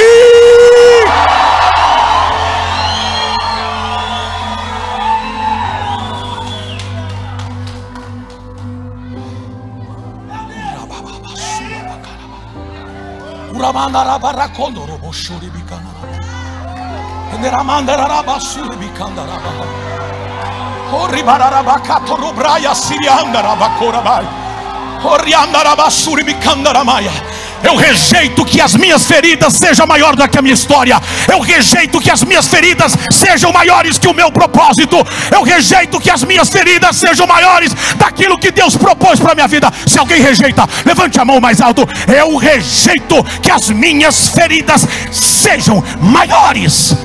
[27.64, 31.02] Eu rejeito que as minhas feridas sejam maiores do que a minha história.
[31.28, 34.98] Eu rejeito que as minhas feridas sejam maiores que o meu propósito.
[35.32, 39.48] Eu rejeito que as minhas feridas sejam maiores daquilo que Deus propôs para a minha
[39.48, 39.72] vida.
[39.88, 41.88] Se alguém rejeita, levante a mão mais alto.
[42.08, 46.96] Eu rejeito que as minhas feridas sejam maiores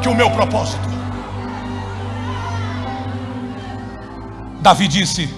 [0.00, 0.88] que o meu propósito.
[4.60, 5.28] Davi disse: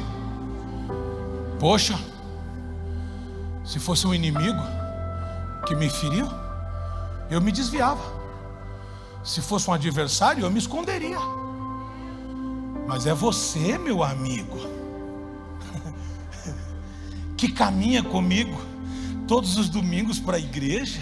[1.58, 1.98] Poxa,
[3.64, 4.62] se fosse um inimigo
[5.66, 6.28] que me feriu,
[7.30, 8.02] eu me desviava.
[9.24, 11.18] Se fosse um adversário, eu me esconderia.
[12.86, 14.58] Mas é você, meu amigo,
[17.36, 18.60] que caminha comigo
[19.28, 21.00] todos os domingos para a igreja.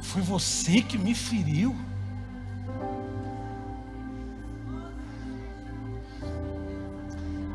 [0.00, 1.76] Foi você que me feriu.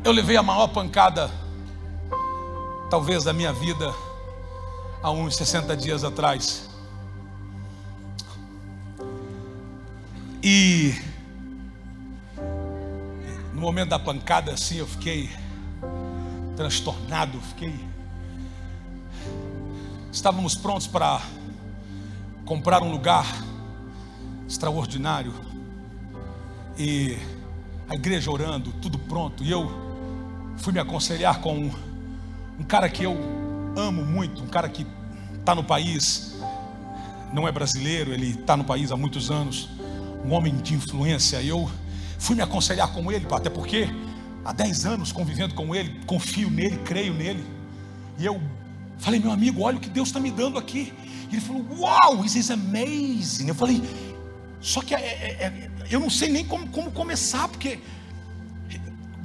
[0.04, 1.28] Eu levei a maior pancada,
[2.88, 3.92] talvez, da minha vida,
[5.02, 6.70] há uns 60 dias atrás.
[10.42, 10.94] E
[13.52, 15.28] no momento da pancada, assim, eu fiquei
[16.56, 17.74] transtornado, fiquei.
[20.12, 21.20] Estávamos prontos para
[22.46, 23.26] comprar um lugar
[24.48, 25.34] extraordinário
[26.78, 27.18] e
[27.88, 29.87] a igreja orando, tudo pronto, e eu
[30.58, 31.70] fui me aconselhar com
[32.58, 33.16] um, cara que eu
[33.76, 34.86] amo muito, um cara que
[35.38, 36.36] está no país,
[37.32, 39.68] não é brasileiro, ele está no país há muitos anos,
[40.24, 41.40] um homem de influência.
[41.42, 41.70] Eu
[42.18, 43.88] fui me aconselhar com ele, até porque
[44.44, 47.44] há 10 anos convivendo com ele, confio nele, creio nele.
[48.18, 48.40] E eu
[48.98, 50.92] falei, meu amigo, olha o que Deus está me dando aqui.
[51.30, 53.48] E ele falou, wow, this is amazing.
[53.48, 53.82] Eu falei,
[54.60, 57.78] só que é, é, é, eu não sei nem como, como começar, porque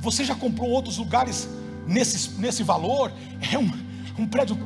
[0.04, 1.48] você já comprou outros lugares
[1.88, 3.12] nesse, nesse valor?
[3.52, 3.72] É um,
[4.20, 4.58] um prédio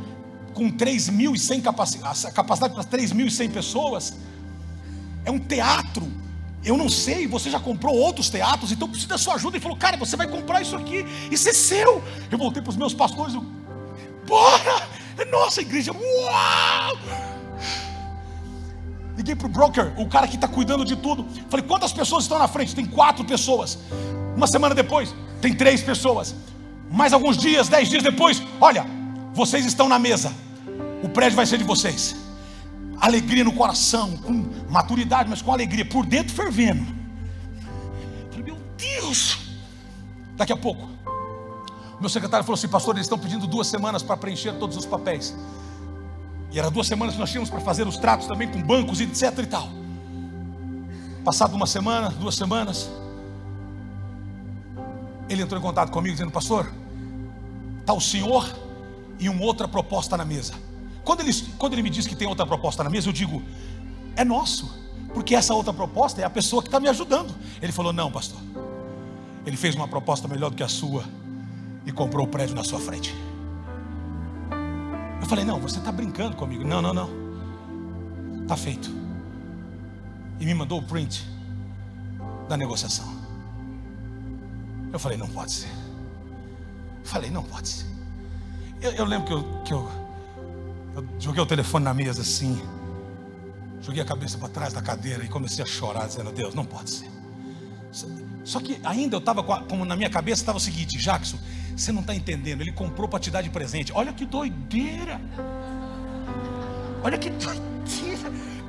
[0.54, 4.17] com 3.100 capacidade, capacidade para 3.100 pessoas.
[5.23, 6.12] É um teatro.
[6.63, 9.58] Eu não sei, você já comprou outros teatros, então precisa da sua ajuda.
[9.58, 12.04] Ele falou, cara, você vai comprar isso aqui, isso é seu.
[12.32, 13.45] Eu voltei para os meus pastores, eu,
[14.26, 16.97] bora, é nossa igreja, uau!
[19.15, 21.26] Liguei para o broker, o cara que está cuidando de tudo.
[21.50, 22.76] Falei, quantas pessoas estão na frente?
[22.76, 23.78] Tem quatro pessoas.
[24.38, 26.36] Uma semana depois, tem três pessoas.
[26.91, 28.86] Mais alguns dias, dez dias depois, olha,
[29.34, 30.32] vocês estão na mesa.
[31.02, 32.15] O prédio vai ser de vocês.
[33.02, 36.86] Alegria no coração, com maturidade, mas com alegria, por dentro fervendo.
[38.45, 39.39] Meu Deus!
[40.36, 40.88] Daqui a pouco,
[42.00, 45.36] meu secretário falou assim, pastor, eles estão pedindo duas semanas para preencher todos os papéis.
[46.52, 49.06] E era duas semanas que nós tínhamos para fazer os tratos também com bancos e
[49.06, 49.67] etc e tal.
[51.23, 52.88] Passado uma semana, duas semanas,
[55.30, 56.72] ele entrou em contato comigo dizendo: Pastor,
[57.80, 58.48] está o senhor
[59.20, 60.54] e uma outra proposta na mesa.
[61.04, 63.42] Quando ele, quando ele me diz que tem outra proposta na mesa, eu digo:
[64.16, 64.70] É nosso,
[65.13, 67.34] porque essa outra proposta é a pessoa que está me ajudando.
[67.62, 68.40] Ele falou: Não, pastor.
[69.46, 71.06] Ele fez uma proposta melhor do que a sua
[71.86, 73.16] e comprou o prédio na sua frente.
[75.22, 76.63] Eu falei: Não, você está brincando comigo.
[76.63, 77.10] Não, não, não.
[78.42, 78.90] Está feito.
[80.40, 81.26] E me mandou o print
[82.48, 83.16] da negociação.
[84.91, 85.69] Eu falei, não pode ser.
[87.04, 87.86] Falei, não pode ser.
[88.82, 89.89] Eu, eu lembro que, eu, que eu,
[90.95, 92.62] eu joguei o telefone na mesa assim,
[93.82, 96.89] joguei a cabeça para trás da cadeira e comecei a chorar, dizendo: Deus, não pode
[96.91, 97.10] ser.
[98.43, 101.38] Só que ainda eu estava, como na minha cabeça estava o seguinte: Jackson,
[101.76, 103.91] você não está entendendo, ele comprou para te dar de presente.
[103.93, 105.19] Olha que doideira.
[107.04, 107.67] Olha que doideira.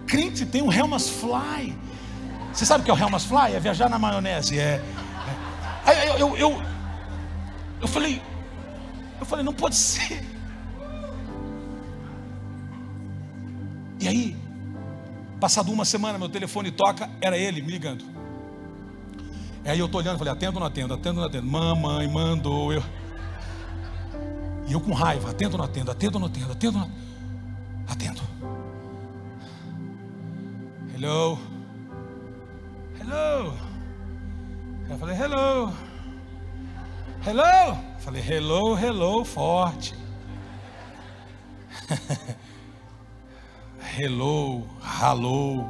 [0.07, 1.77] Crente tem um Helmas Fly.
[2.53, 3.55] Você sabe o que é o Helmas Fly?
[3.55, 4.59] É viajar na maionese.
[4.59, 4.83] É,
[5.89, 6.63] Aí eu, eu, eu,
[7.81, 8.21] eu falei,
[9.19, 10.23] eu falei, não pode ser.
[13.99, 14.37] E aí,
[15.41, 18.05] passado uma semana, meu telefone toca, era ele me ligando.
[19.65, 21.47] E aí eu tô olhando, falei, atendo ou não atendo, atendo ou não atendo.
[21.47, 22.83] Mamãe mandou eu.
[24.67, 26.93] E eu com raiva, atendo ou não atendo, atendo ou não atendo, atendo ou não
[27.89, 28.21] atendo.
[30.95, 31.39] Hello.
[33.01, 33.68] Hello.
[34.89, 35.73] Eu falei, hello.
[37.27, 37.79] Hello.
[37.95, 39.95] Eu falei, hello, hello, forte.
[43.99, 45.69] hello, ralou,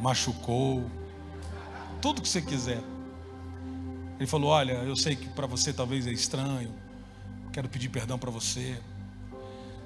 [0.00, 0.90] machucou,
[2.00, 2.82] tudo que você quiser.
[4.18, 6.74] Ele falou: Olha, eu sei que para você talvez é estranho,
[7.52, 8.80] quero pedir perdão para você.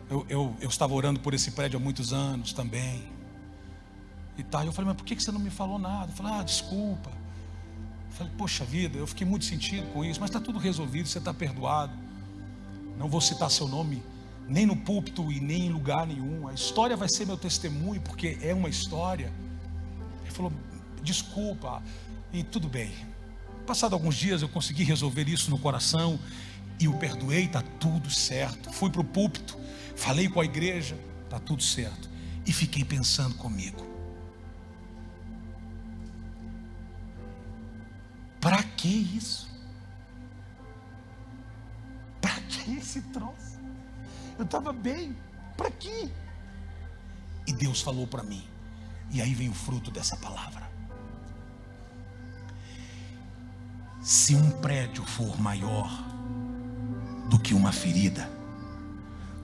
[0.09, 3.11] Eu, eu, eu, estava orando por esse prédio há muitos anos também.
[4.36, 4.64] E tal.
[4.64, 6.12] Eu falei: Mas por que você não me falou nada?
[6.12, 7.11] Eu falei: Ah, desculpa.
[8.20, 11.32] Falei, poxa vida, eu fiquei muito sentido com isso, mas está tudo resolvido, você está
[11.32, 11.94] perdoado.
[12.98, 14.02] Não vou citar seu nome
[14.46, 16.46] nem no púlpito e nem em lugar nenhum.
[16.46, 19.32] A história vai ser meu testemunho, porque é uma história.
[20.22, 20.52] Ele falou:
[21.02, 21.82] desculpa,
[22.30, 22.92] e tudo bem.
[23.66, 26.20] Passado alguns dias eu consegui resolver isso no coração
[26.78, 28.70] e o perdoei, está tudo certo.
[28.70, 29.56] Fui para o púlpito,
[29.96, 32.10] falei com a igreja, está tudo certo.
[32.44, 33.89] E fiquei pensando comigo:
[38.41, 39.51] para que isso?
[42.20, 43.59] Para que esse troço?
[44.38, 45.16] Eu estava bem,
[45.57, 46.09] para quê?
[47.47, 48.47] E Deus falou para mim,
[49.11, 50.70] e aí vem o fruto dessa palavra.
[54.01, 55.91] Se um prédio for maior
[57.28, 58.30] do que uma ferida,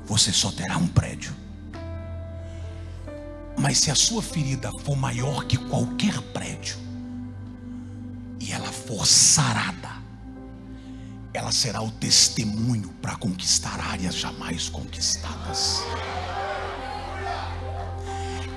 [0.07, 1.35] você só terá um prédio.
[3.59, 6.86] Mas se a sua ferida for maior que qualquer prédio,
[8.41, 9.91] e ela for sarada,
[11.33, 15.83] ela será o testemunho para conquistar áreas jamais conquistadas.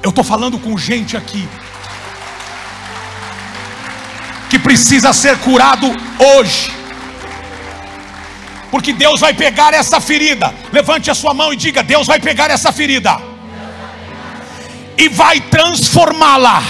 [0.02, 1.48] Eu estou falando com gente aqui
[4.50, 6.72] que precisa ser curado hoje.
[8.72, 10.54] Porque Deus vai pegar essa ferida.
[10.72, 13.20] Levante a sua mão e diga: Deus vai pegar essa ferida
[14.98, 16.62] e vai transformá-la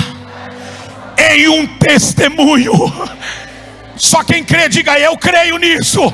[1.19, 2.73] em um testemunho.
[3.95, 6.13] Só quem crê, diga: Eu creio nisso.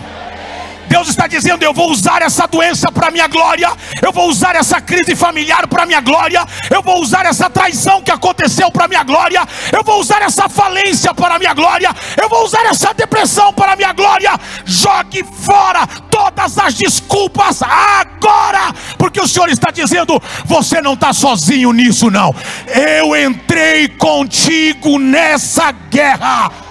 [0.95, 3.69] Deus está dizendo: Eu vou usar essa doença para minha glória,
[4.01, 8.11] eu vou usar essa crise familiar para minha glória, eu vou usar essa traição que
[8.11, 12.65] aconteceu para minha glória, eu vou usar essa falência para minha glória, eu vou usar
[12.67, 14.39] essa depressão para minha glória.
[14.63, 21.73] Jogue fora todas as desculpas agora, porque o Senhor está dizendo: Você não está sozinho
[21.73, 22.33] nisso, não.
[22.67, 26.64] Eu entrei contigo nessa guerra.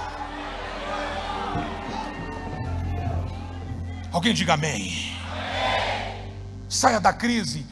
[4.14, 4.70] Alguém diga amém.
[4.70, 6.32] amém.
[6.68, 7.66] Saia da crise,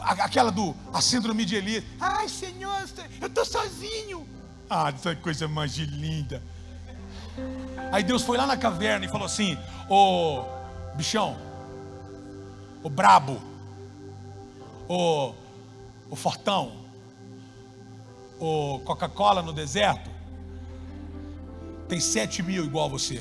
[0.00, 1.82] aquela do a síndrome de Elias.
[1.98, 2.72] Ai, Senhor,
[3.20, 4.24] eu estou sozinho.
[4.70, 6.40] Ah, essa coisa mais linda.
[7.90, 10.44] Aí Deus foi lá na caverna e falou assim: Ô
[10.94, 11.36] bichão,
[12.80, 13.42] o brabo,
[14.88, 15.34] o
[16.14, 16.76] fortão,
[18.38, 20.08] o Coca-Cola no deserto,
[21.88, 23.20] tem sete mil igual a você.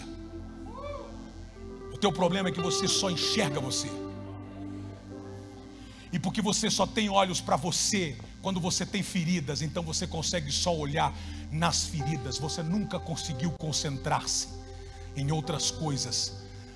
[1.97, 3.89] O teu problema é que você só enxerga você.
[6.13, 10.51] E porque você só tem olhos para você, quando você tem feridas, então você consegue
[10.51, 11.11] só olhar
[11.51, 12.37] nas feridas.
[12.37, 14.47] Você nunca conseguiu concentrar-se
[15.15, 16.33] em outras coisas.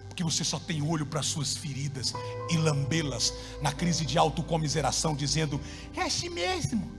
[0.07, 2.15] Porque você só tem olho para suas feridas
[2.49, 5.61] e lambê-las na crise de autocomiseração, dizendo:
[5.95, 6.91] É assim mesmo.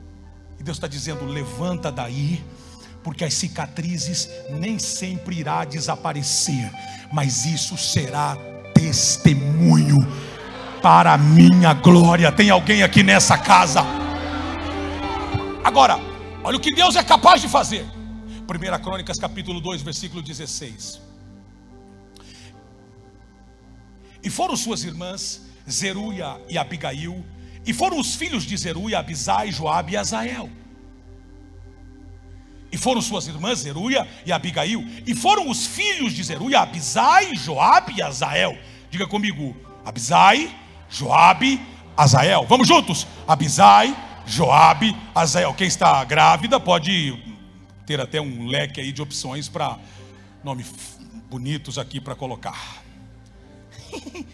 [0.61, 2.41] E Deus está dizendo: Levanta daí
[3.03, 6.71] porque as cicatrizes nem sempre irá desaparecer,
[7.13, 8.37] mas isso será
[8.75, 9.99] testemunho
[10.81, 12.31] para a minha glória.
[12.31, 13.81] Tem alguém aqui nessa casa?
[15.65, 15.99] Agora,
[16.43, 17.85] olha o que Deus é capaz de fazer.
[17.85, 21.01] 1 Crônicas capítulo 2, versículo 16.
[24.23, 27.25] E foram suas irmãs Zeruia e Abigail,
[27.65, 30.62] e foram os filhos de Zeruia, Abisai, Joabe e Azael
[32.73, 34.83] e foram suas irmãs Zeruia e Abigail.
[35.07, 38.59] E foram os filhos de Zeruia, Abisai, Joabe e Azael.
[38.91, 39.55] Diga comigo,
[39.85, 40.51] Abisai,
[40.89, 41.61] Joabe,
[41.95, 42.47] Azael.
[42.49, 43.07] Vamos juntos?
[43.29, 43.95] Abisai,
[44.27, 45.53] Joabe, Azael.
[45.53, 47.23] Quem está grávida pode
[47.85, 49.79] ter até um leque aí de opções para
[50.43, 50.73] nomes
[51.29, 52.83] bonitos aqui para colocar.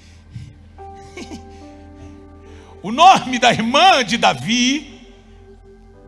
[2.83, 5.11] o nome da irmã de Davi,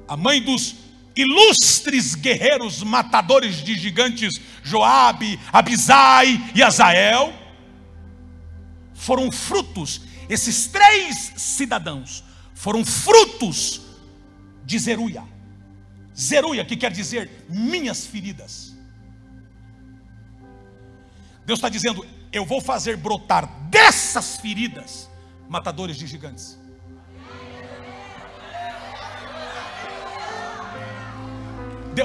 [0.07, 0.80] a mãe dos
[1.21, 7.33] ilustres guerreiros matadores de gigantes, Joabe, Abisai e Azael,
[8.95, 12.23] foram frutos, esses três cidadãos
[12.55, 13.81] foram frutos
[14.65, 15.25] de Zeruia.
[16.15, 18.77] Zeruia, que quer dizer minhas feridas.
[21.47, 25.09] Deus está dizendo: eu vou fazer brotar dessas feridas
[25.49, 26.60] matadores de gigantes.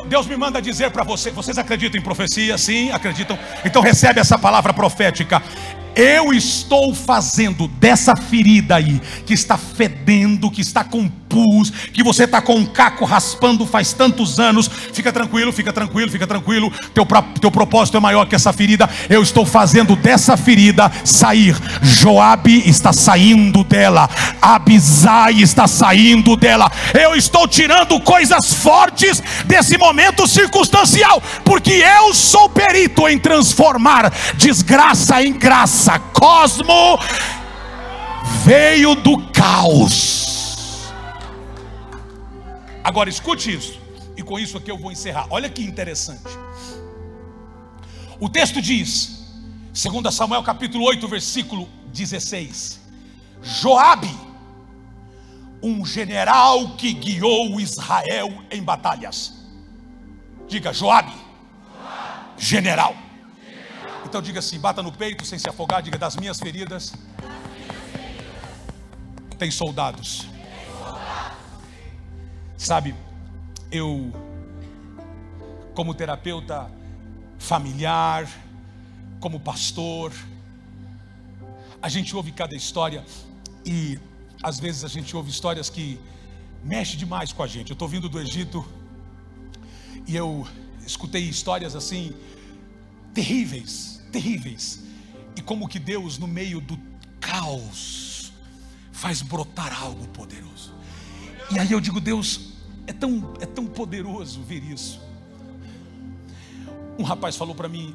[0.08, 2.58] Deus me manda dizer para você, vocês acreditam em profecia?
[2.58, 3.38] Sim, acreditam.
[3.64, 5.42] Então recebe essa palavra profética.
[5.96, 12.26] Eu estou fazendo dessa ferida aí, que está fedendo, que está com pus, que você
[12.26, 16.72] está com um caco raspando faz tantos anos, fica tranquilo, fica tranquilo, fica tranquilo.
[16.94, 17.08] Teu,
[17.40, 18.90] teu propósito é maior que essa ferida.
[19.10, 21.56] Eu estou fazendo dessa ferida sair.
[21.82, 24.10] Joabe está saindo dela,
[24.42, 26.70] Abisai está saindo dela.
[26.94, 35.24] Eu estou tirando coisas fortes desse momento circunstancial, porque eu sou perito em transformar desgraça
[35.24, 36.98] em graça graça, cosmo,
[38.44, 40.88] veio do caos.
[42.84, 43.80] Agora escute isso,
[44.18, 45.28] e com isso aqui eu vou encerrar.
[45.30, 46.24] Olha que interessante.
[48.20, 49.26] O texto diz,
[49.74, 52.80] 2 Samuel capítulo 8, versículo 16:
[53.44, 54.12] Joabe,
[55.62, 59.34] um general que guiou Israel em batalhas.
[60.48, 61.14] Diga, Joabe,
[62.38, 63.05] general.
[64.16, 66.94] Então diga assim, bata no peito sem se afogar, diga das minhas feridas.
[69.38, 70.26] Tem soldados.
[72.58, 72.96] Sabe,
[73.70, 74.14] eu
[75.74, 76.72] como terapeuta
[77.38, 78.26] familiar,
[79.20, 80.14] como pastor,
[81.82, 83.04] a gente ouve cada história
[83.66, 84.00] e
[84.42, 86.00] às vezes a gente ouve histórias que
[86.64, 87.72] mexe demais com a gente.
[87.72, 88.66] Eu estou vindo do Egito
[90.08, 90.48] e eu
[90.88, 92.16] escutei histórias assim
[93.14, 94.84] terríveis, terríveis.
[95.36, 96.80] E como que Deus no meio do
[97.20, 98.32] caos
[98.92, 100.74] faz brotar algo poderoso.
[101.52, 102.54] E aí eu digo, Deus,
[102.88, 105.02] é tão, é tão poderoso ver isso.
[106.98, 107.94] Um rapaz falou para mim,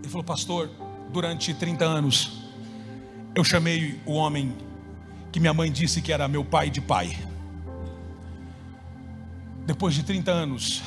[0.00, 0.70] ele falou, pastor,
[1.10, 2.42] durante 30 anos,
[3.34, 4.54] eu chamei o homem
[5.32, 7.18] que minha mãe disse que era meu pai de pai.
[9.66, 10.82] Depois de 30 anos,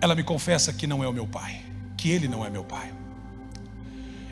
[0.00, 1.64] ela me confessa que não é o meu pai,
[2.00, 2.90] que ele não é meu pai.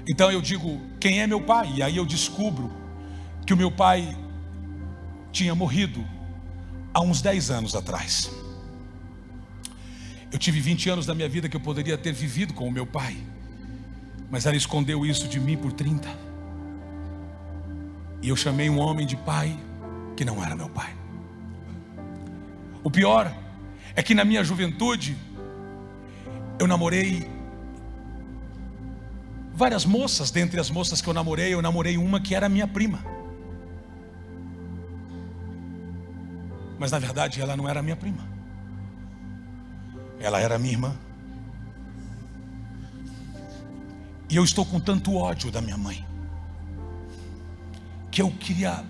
[0.09, 1.71] Então eu digo, quem é meu pai?
[1.77, 2.73] E aí eu descubro
[3.45, 4.17] que o meu pai
[5.31, 6.03] tinha morrido
[6.95, 8.31] há uns 10 anos atrás.
[10.33, 12.87] Eu tive 20 anos da minha vida que eu poderia ter vivido com o meu
[12.87, 13.19] pai,
[14.31, 16.09] mas ela escondeu isso de mim por 30.
[18.23, 19.55] E eu chamei um homem de pai
[20.17, 20.95] que não era meu pai.
[22.83, 23.31] O pior
[23.95, 25.15] é que na minha juventude
[26.59, 27.38] eu namorei
[29.59, 33.05] várias moças, dentre as moças que eu namorei, eu namorei uma que era minha prima.
[36.79, 38.25] Mas na verdade ela não era minha prima.
[40.21, 40.97] Ela era minha irmã.
[44.31, 46.07] E eu estou com tanto ódio da minha mãe.
[48.13, 48.85] Que eu queria.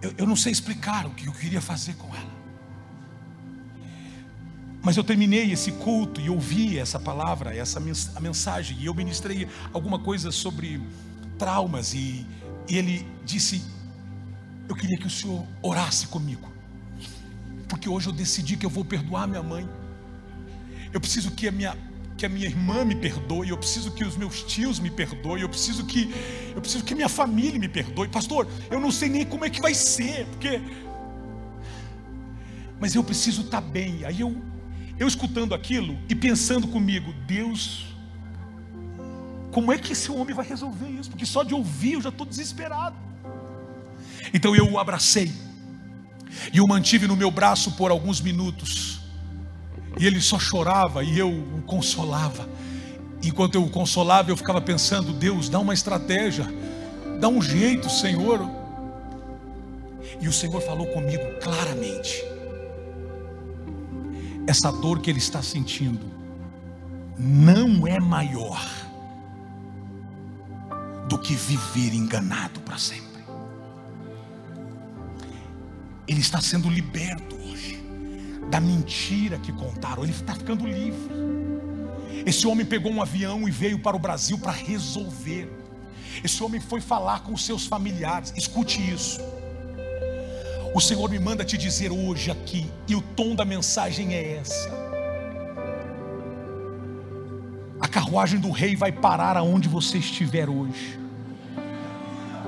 [0.00, 2.31] Eu, eu não sei explicar o que eu queria fazer com ela.
[4.82, 7.80] Mas eu terminei esse culto e ouvi essa palavra, essa
[8.16, 10.82] a mensagem, e eu ministrei alguma coisa sobre
[11.38, 12.26] traumas, e,
[12.68, 13.62] e ele disse:
[14.68, 16.52] Eu queria que o senhor orasse comigo
[17.72, 19.66] porque hoje eu decidi que eu vou perdoar minha mãe.
[20.92, 21.74] Eu preciso que a minha
[22.18, 25.48] que a minha irmã me perdoe, eu preciso que os meus tios me perdoem, eu
[25.48, 26.12] preciso que
[26.54, 28.08] eu preciso que minha família me perdoe.
[28.08, 30.60] Pastor, eu não sei nem como é que vai ser, porque
[32.78, 34.04] mas eu preciso estar bem.
[34.04, 34.36] Aí eu
[35.02, 37.86] eu escutando aquilo e pensando comigo, Deus,
[39.50, 41.10] como é que esse homem vai resolver isso?
[41.10, 42.96] Porque só de ouvir eu já estou desesperado.
[44.32, 45.32] Então eu o abracei
[46.52, 49.00] e o mantive no meu braço por alguns minutos.
[49.98, 52.48] E ele só chorava e eu o consolava.
[53.22, 56.46] Enquanto eu o consolava, eu ficava pensando: Deus, dá uma estratégia,
[57.20, 58.40] dá um jeito, Senhor.
[60.20, 62.24] E o Senhor falou comigo claramente:
[64.46, 66.10] essa dor que ele está sentindo
[67.18, 68.60] não é maior
[71.08, 73.22] do que viver enganado para sempre.
[76.08, 77.82] Ele está sendo liberto hoje
[78.50, 80.02] da mentira que contaram.
[80.02, 81.10] Ele está ficando livre.
[82.26, 85.50] Esse homem pegou um avião e veio para o Brasil para resolver.
[86.22, 88.32] Esse homem foi falar com os seus familiares.
[88.36, 89.20] Escute isso.
[90.74, 94.70] O Senhor me manda te dizer hoje aqui, e o tom da mensagem é essa.
[97.78, 100.98] A carruagem do rei vai parar aonde você estiver hoje.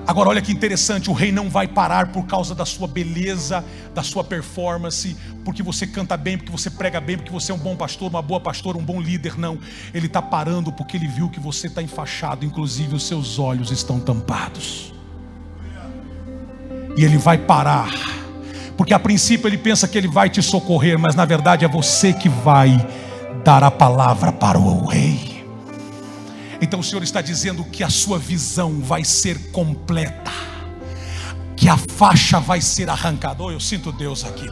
[0.07, 3.63] Agora, olha que interessante: o rei não vai parar por causa da sua beleza,
[3.95, 5.15] da sua performance,
[5.45, 8.23] porque você canta bem, porque você prega bem, porque você é um bom pastor, uma
[8.23, 9.39] boa pastora, um bom líder.
[9.39, 9.59] Não,
[9.93, 14.01] ele está parando porque ele viu que você está enfaixado, inclusive os seus olhos estão
[14.01, 14.94] tampados.
[16.97, 17.91] E ele vai parar,
[18.77, 22.13] porque a princípio ele pensa que ele vai te socorrer, mas na verdade é você
[22.13, 22.87] que vai
[23.45, 25.45] dar a palavra para o rei.
[26.61, 30.31] Então o Senhor está dizendo que a sua visão vai ser completa,
[31.57, 33.43] que a faixa vai ser arrancada.
[33.43, 34.49] Oh, eu sinto Deus aqui.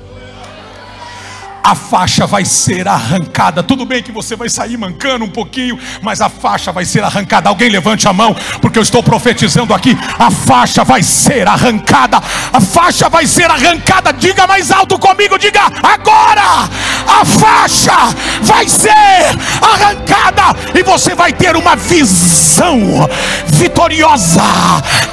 [1.63, 3.63] A faixa vai ser arrancada.
[3.63, 7.49] Tudo bem que você vai sair mancando um pouquinho, mas a faixa vai ser arrancada.
[7.49, 9.97] Alguém levante a mão, porque eu estou profetizando aqui.
[10.19, 12.21] A faixa vai ser arrancada.
[12.53, 14.13] A faixa vai ser arrancada.
[14.13, 16.69] Diga mais alto comigo, diga agora.
[17.23, 17.93] A faixa
[18.43, 18.91] vai ser
[19.61, 23.09] arrancada e você vai ter uma visão
[23.47, 24.43] vitoriosa,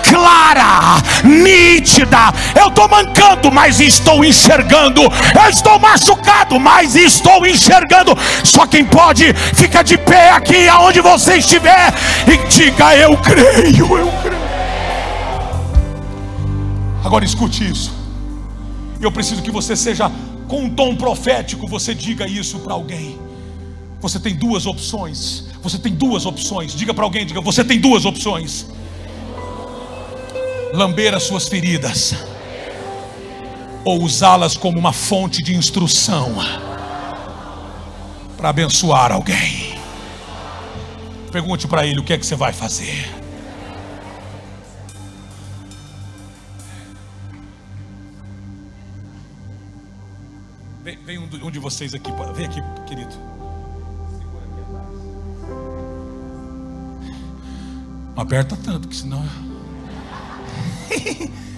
[0.03, 2.33] clara, nítida.
[2.59, 5.01] Eu estou mancando, mas estou enxergando.
[5.03, 8.17] Eu estou machucado mas estou enxergando.
[8.43, 11.93] Só quem pode, fica de pé aqui aonde você estiver
[12.25, 14.49] e diga: Eu creio, eu creio.
[17.05, 17.93] Agora escute isso.
[18.99, 20.11] Eu preciso que você seja
[20.49, 23.19] com um tom profético, você diga isso para alguém.
[24.01, 25.45] Você tem duas opções.
[25.61, 26.73] Você tem duas opções.
[26.73, 28.65] Diga para alguém, diga, você tem duas opções.
[30.73, 32.15] Lamber as suas feridas
[33.85, 36.35] ou usá-las como uma fonte de instrução
[38.35, 39.75] para abençoar alguém.
[41.31, 43.18] Pergunte para ele o que é que você vai fazer.
[51.49, 53.13] Vem um, um, de vocês aqui, vem aqui, querido.
[58.15, 59.25] Não aperta tanto, que senão.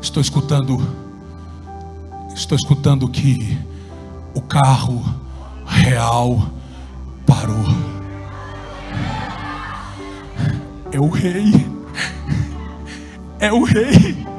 [0.00, 0.78] Estou escutando,
[2.34, 3.58] estou escutando que
[4.34, 5.04] o carro
[5.66, 6.48] real
[7.26, 7.66] parou.
[10.90, 11.52] É o rei.
[13.40, 14.35] É o rei.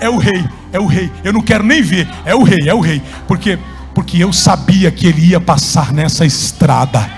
[0.00, 0.44] É o rei.
[0.72, 1.10] É o rei.
[1.24, 2.08] Eu não quero nem ver.
[2.24, 3.02] É o rei, é o rei.
[3.26, 3.58] Porque
[3.94, 7.10] porque eu sabia que ele ia passar nessa estrada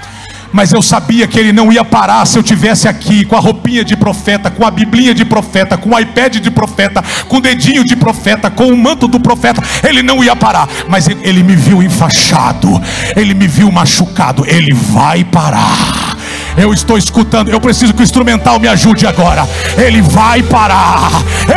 [0.52, 3.84] mas eu sabia que ele não ia parar se eu tivesse aqui com a roupinha
[3.84, 7.84] de profeta, com a biblinha de profeta, com o iPad de profeta, com o dedinho
[7.84, 11.82] de profeta, com o manto do profeta, ele não ia parar, mas ele me viu
[11.82, 12.80] enfaixado,
[13.16, 16.09] ele me viu machucado, ele vai parar.
[16.56, 19.48] Eu estou escutando, eu preciso que o instrumental me ajude agora.
[19.76, 21.10] Ele vai parar.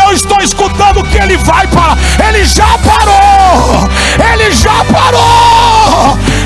[0.05, 1.97] Eu estou escutando que ele vai parar.
[2.27, 3.89] Ele já parou.
[4.31, 5.82] Ele já parou.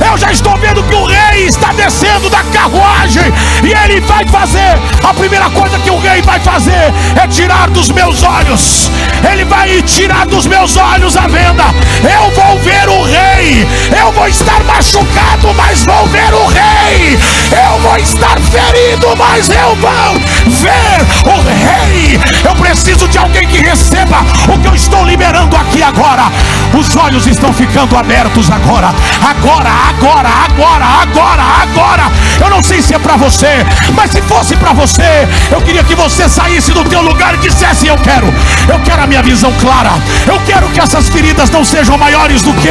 [0.09, 3.33] Eu já estou vendo que o rei está descendo da carruagem
[3.63, 4.79] e ele vai fazer.
[5.03, 8.91] A primeira coisa que o rei vai fazer é tirar dos meus olhos.
[9.29, 11.63] Ele vai tirar dos meus olhos a venda.
[12.03, 13.67] Eu vou ver o rei.
[13.99, 17.17] Eu vou estar machucado, mas vou ver o rei.
[17.51, 20.13] Eu vou estar ferido, mas eu vou
[20.47, 22.19] ver o rei.
[22.43, 24.19] Eu preciso de alguém que receba
[24.53, 26.31] o que eu estou liberando aqui agora.
[26.73, 28.93] Os olhos estão ficando abertos agora.
[29.29, 32.03] Agora, agora, agora, agora, agora.
[32.39, 35.95] Eu não sei se é para você, mas se fosse para você, eu queria que
[35.95, 38.33] você saísse do teu lugar e dissesse: Eu quero,
[38.69, 39.91] eu quero a minha visão clara.
[40.25, 42.69] Eu quero que essas feridas não sejam maiores do que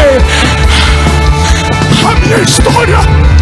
[2.06, 3.35] a minha história.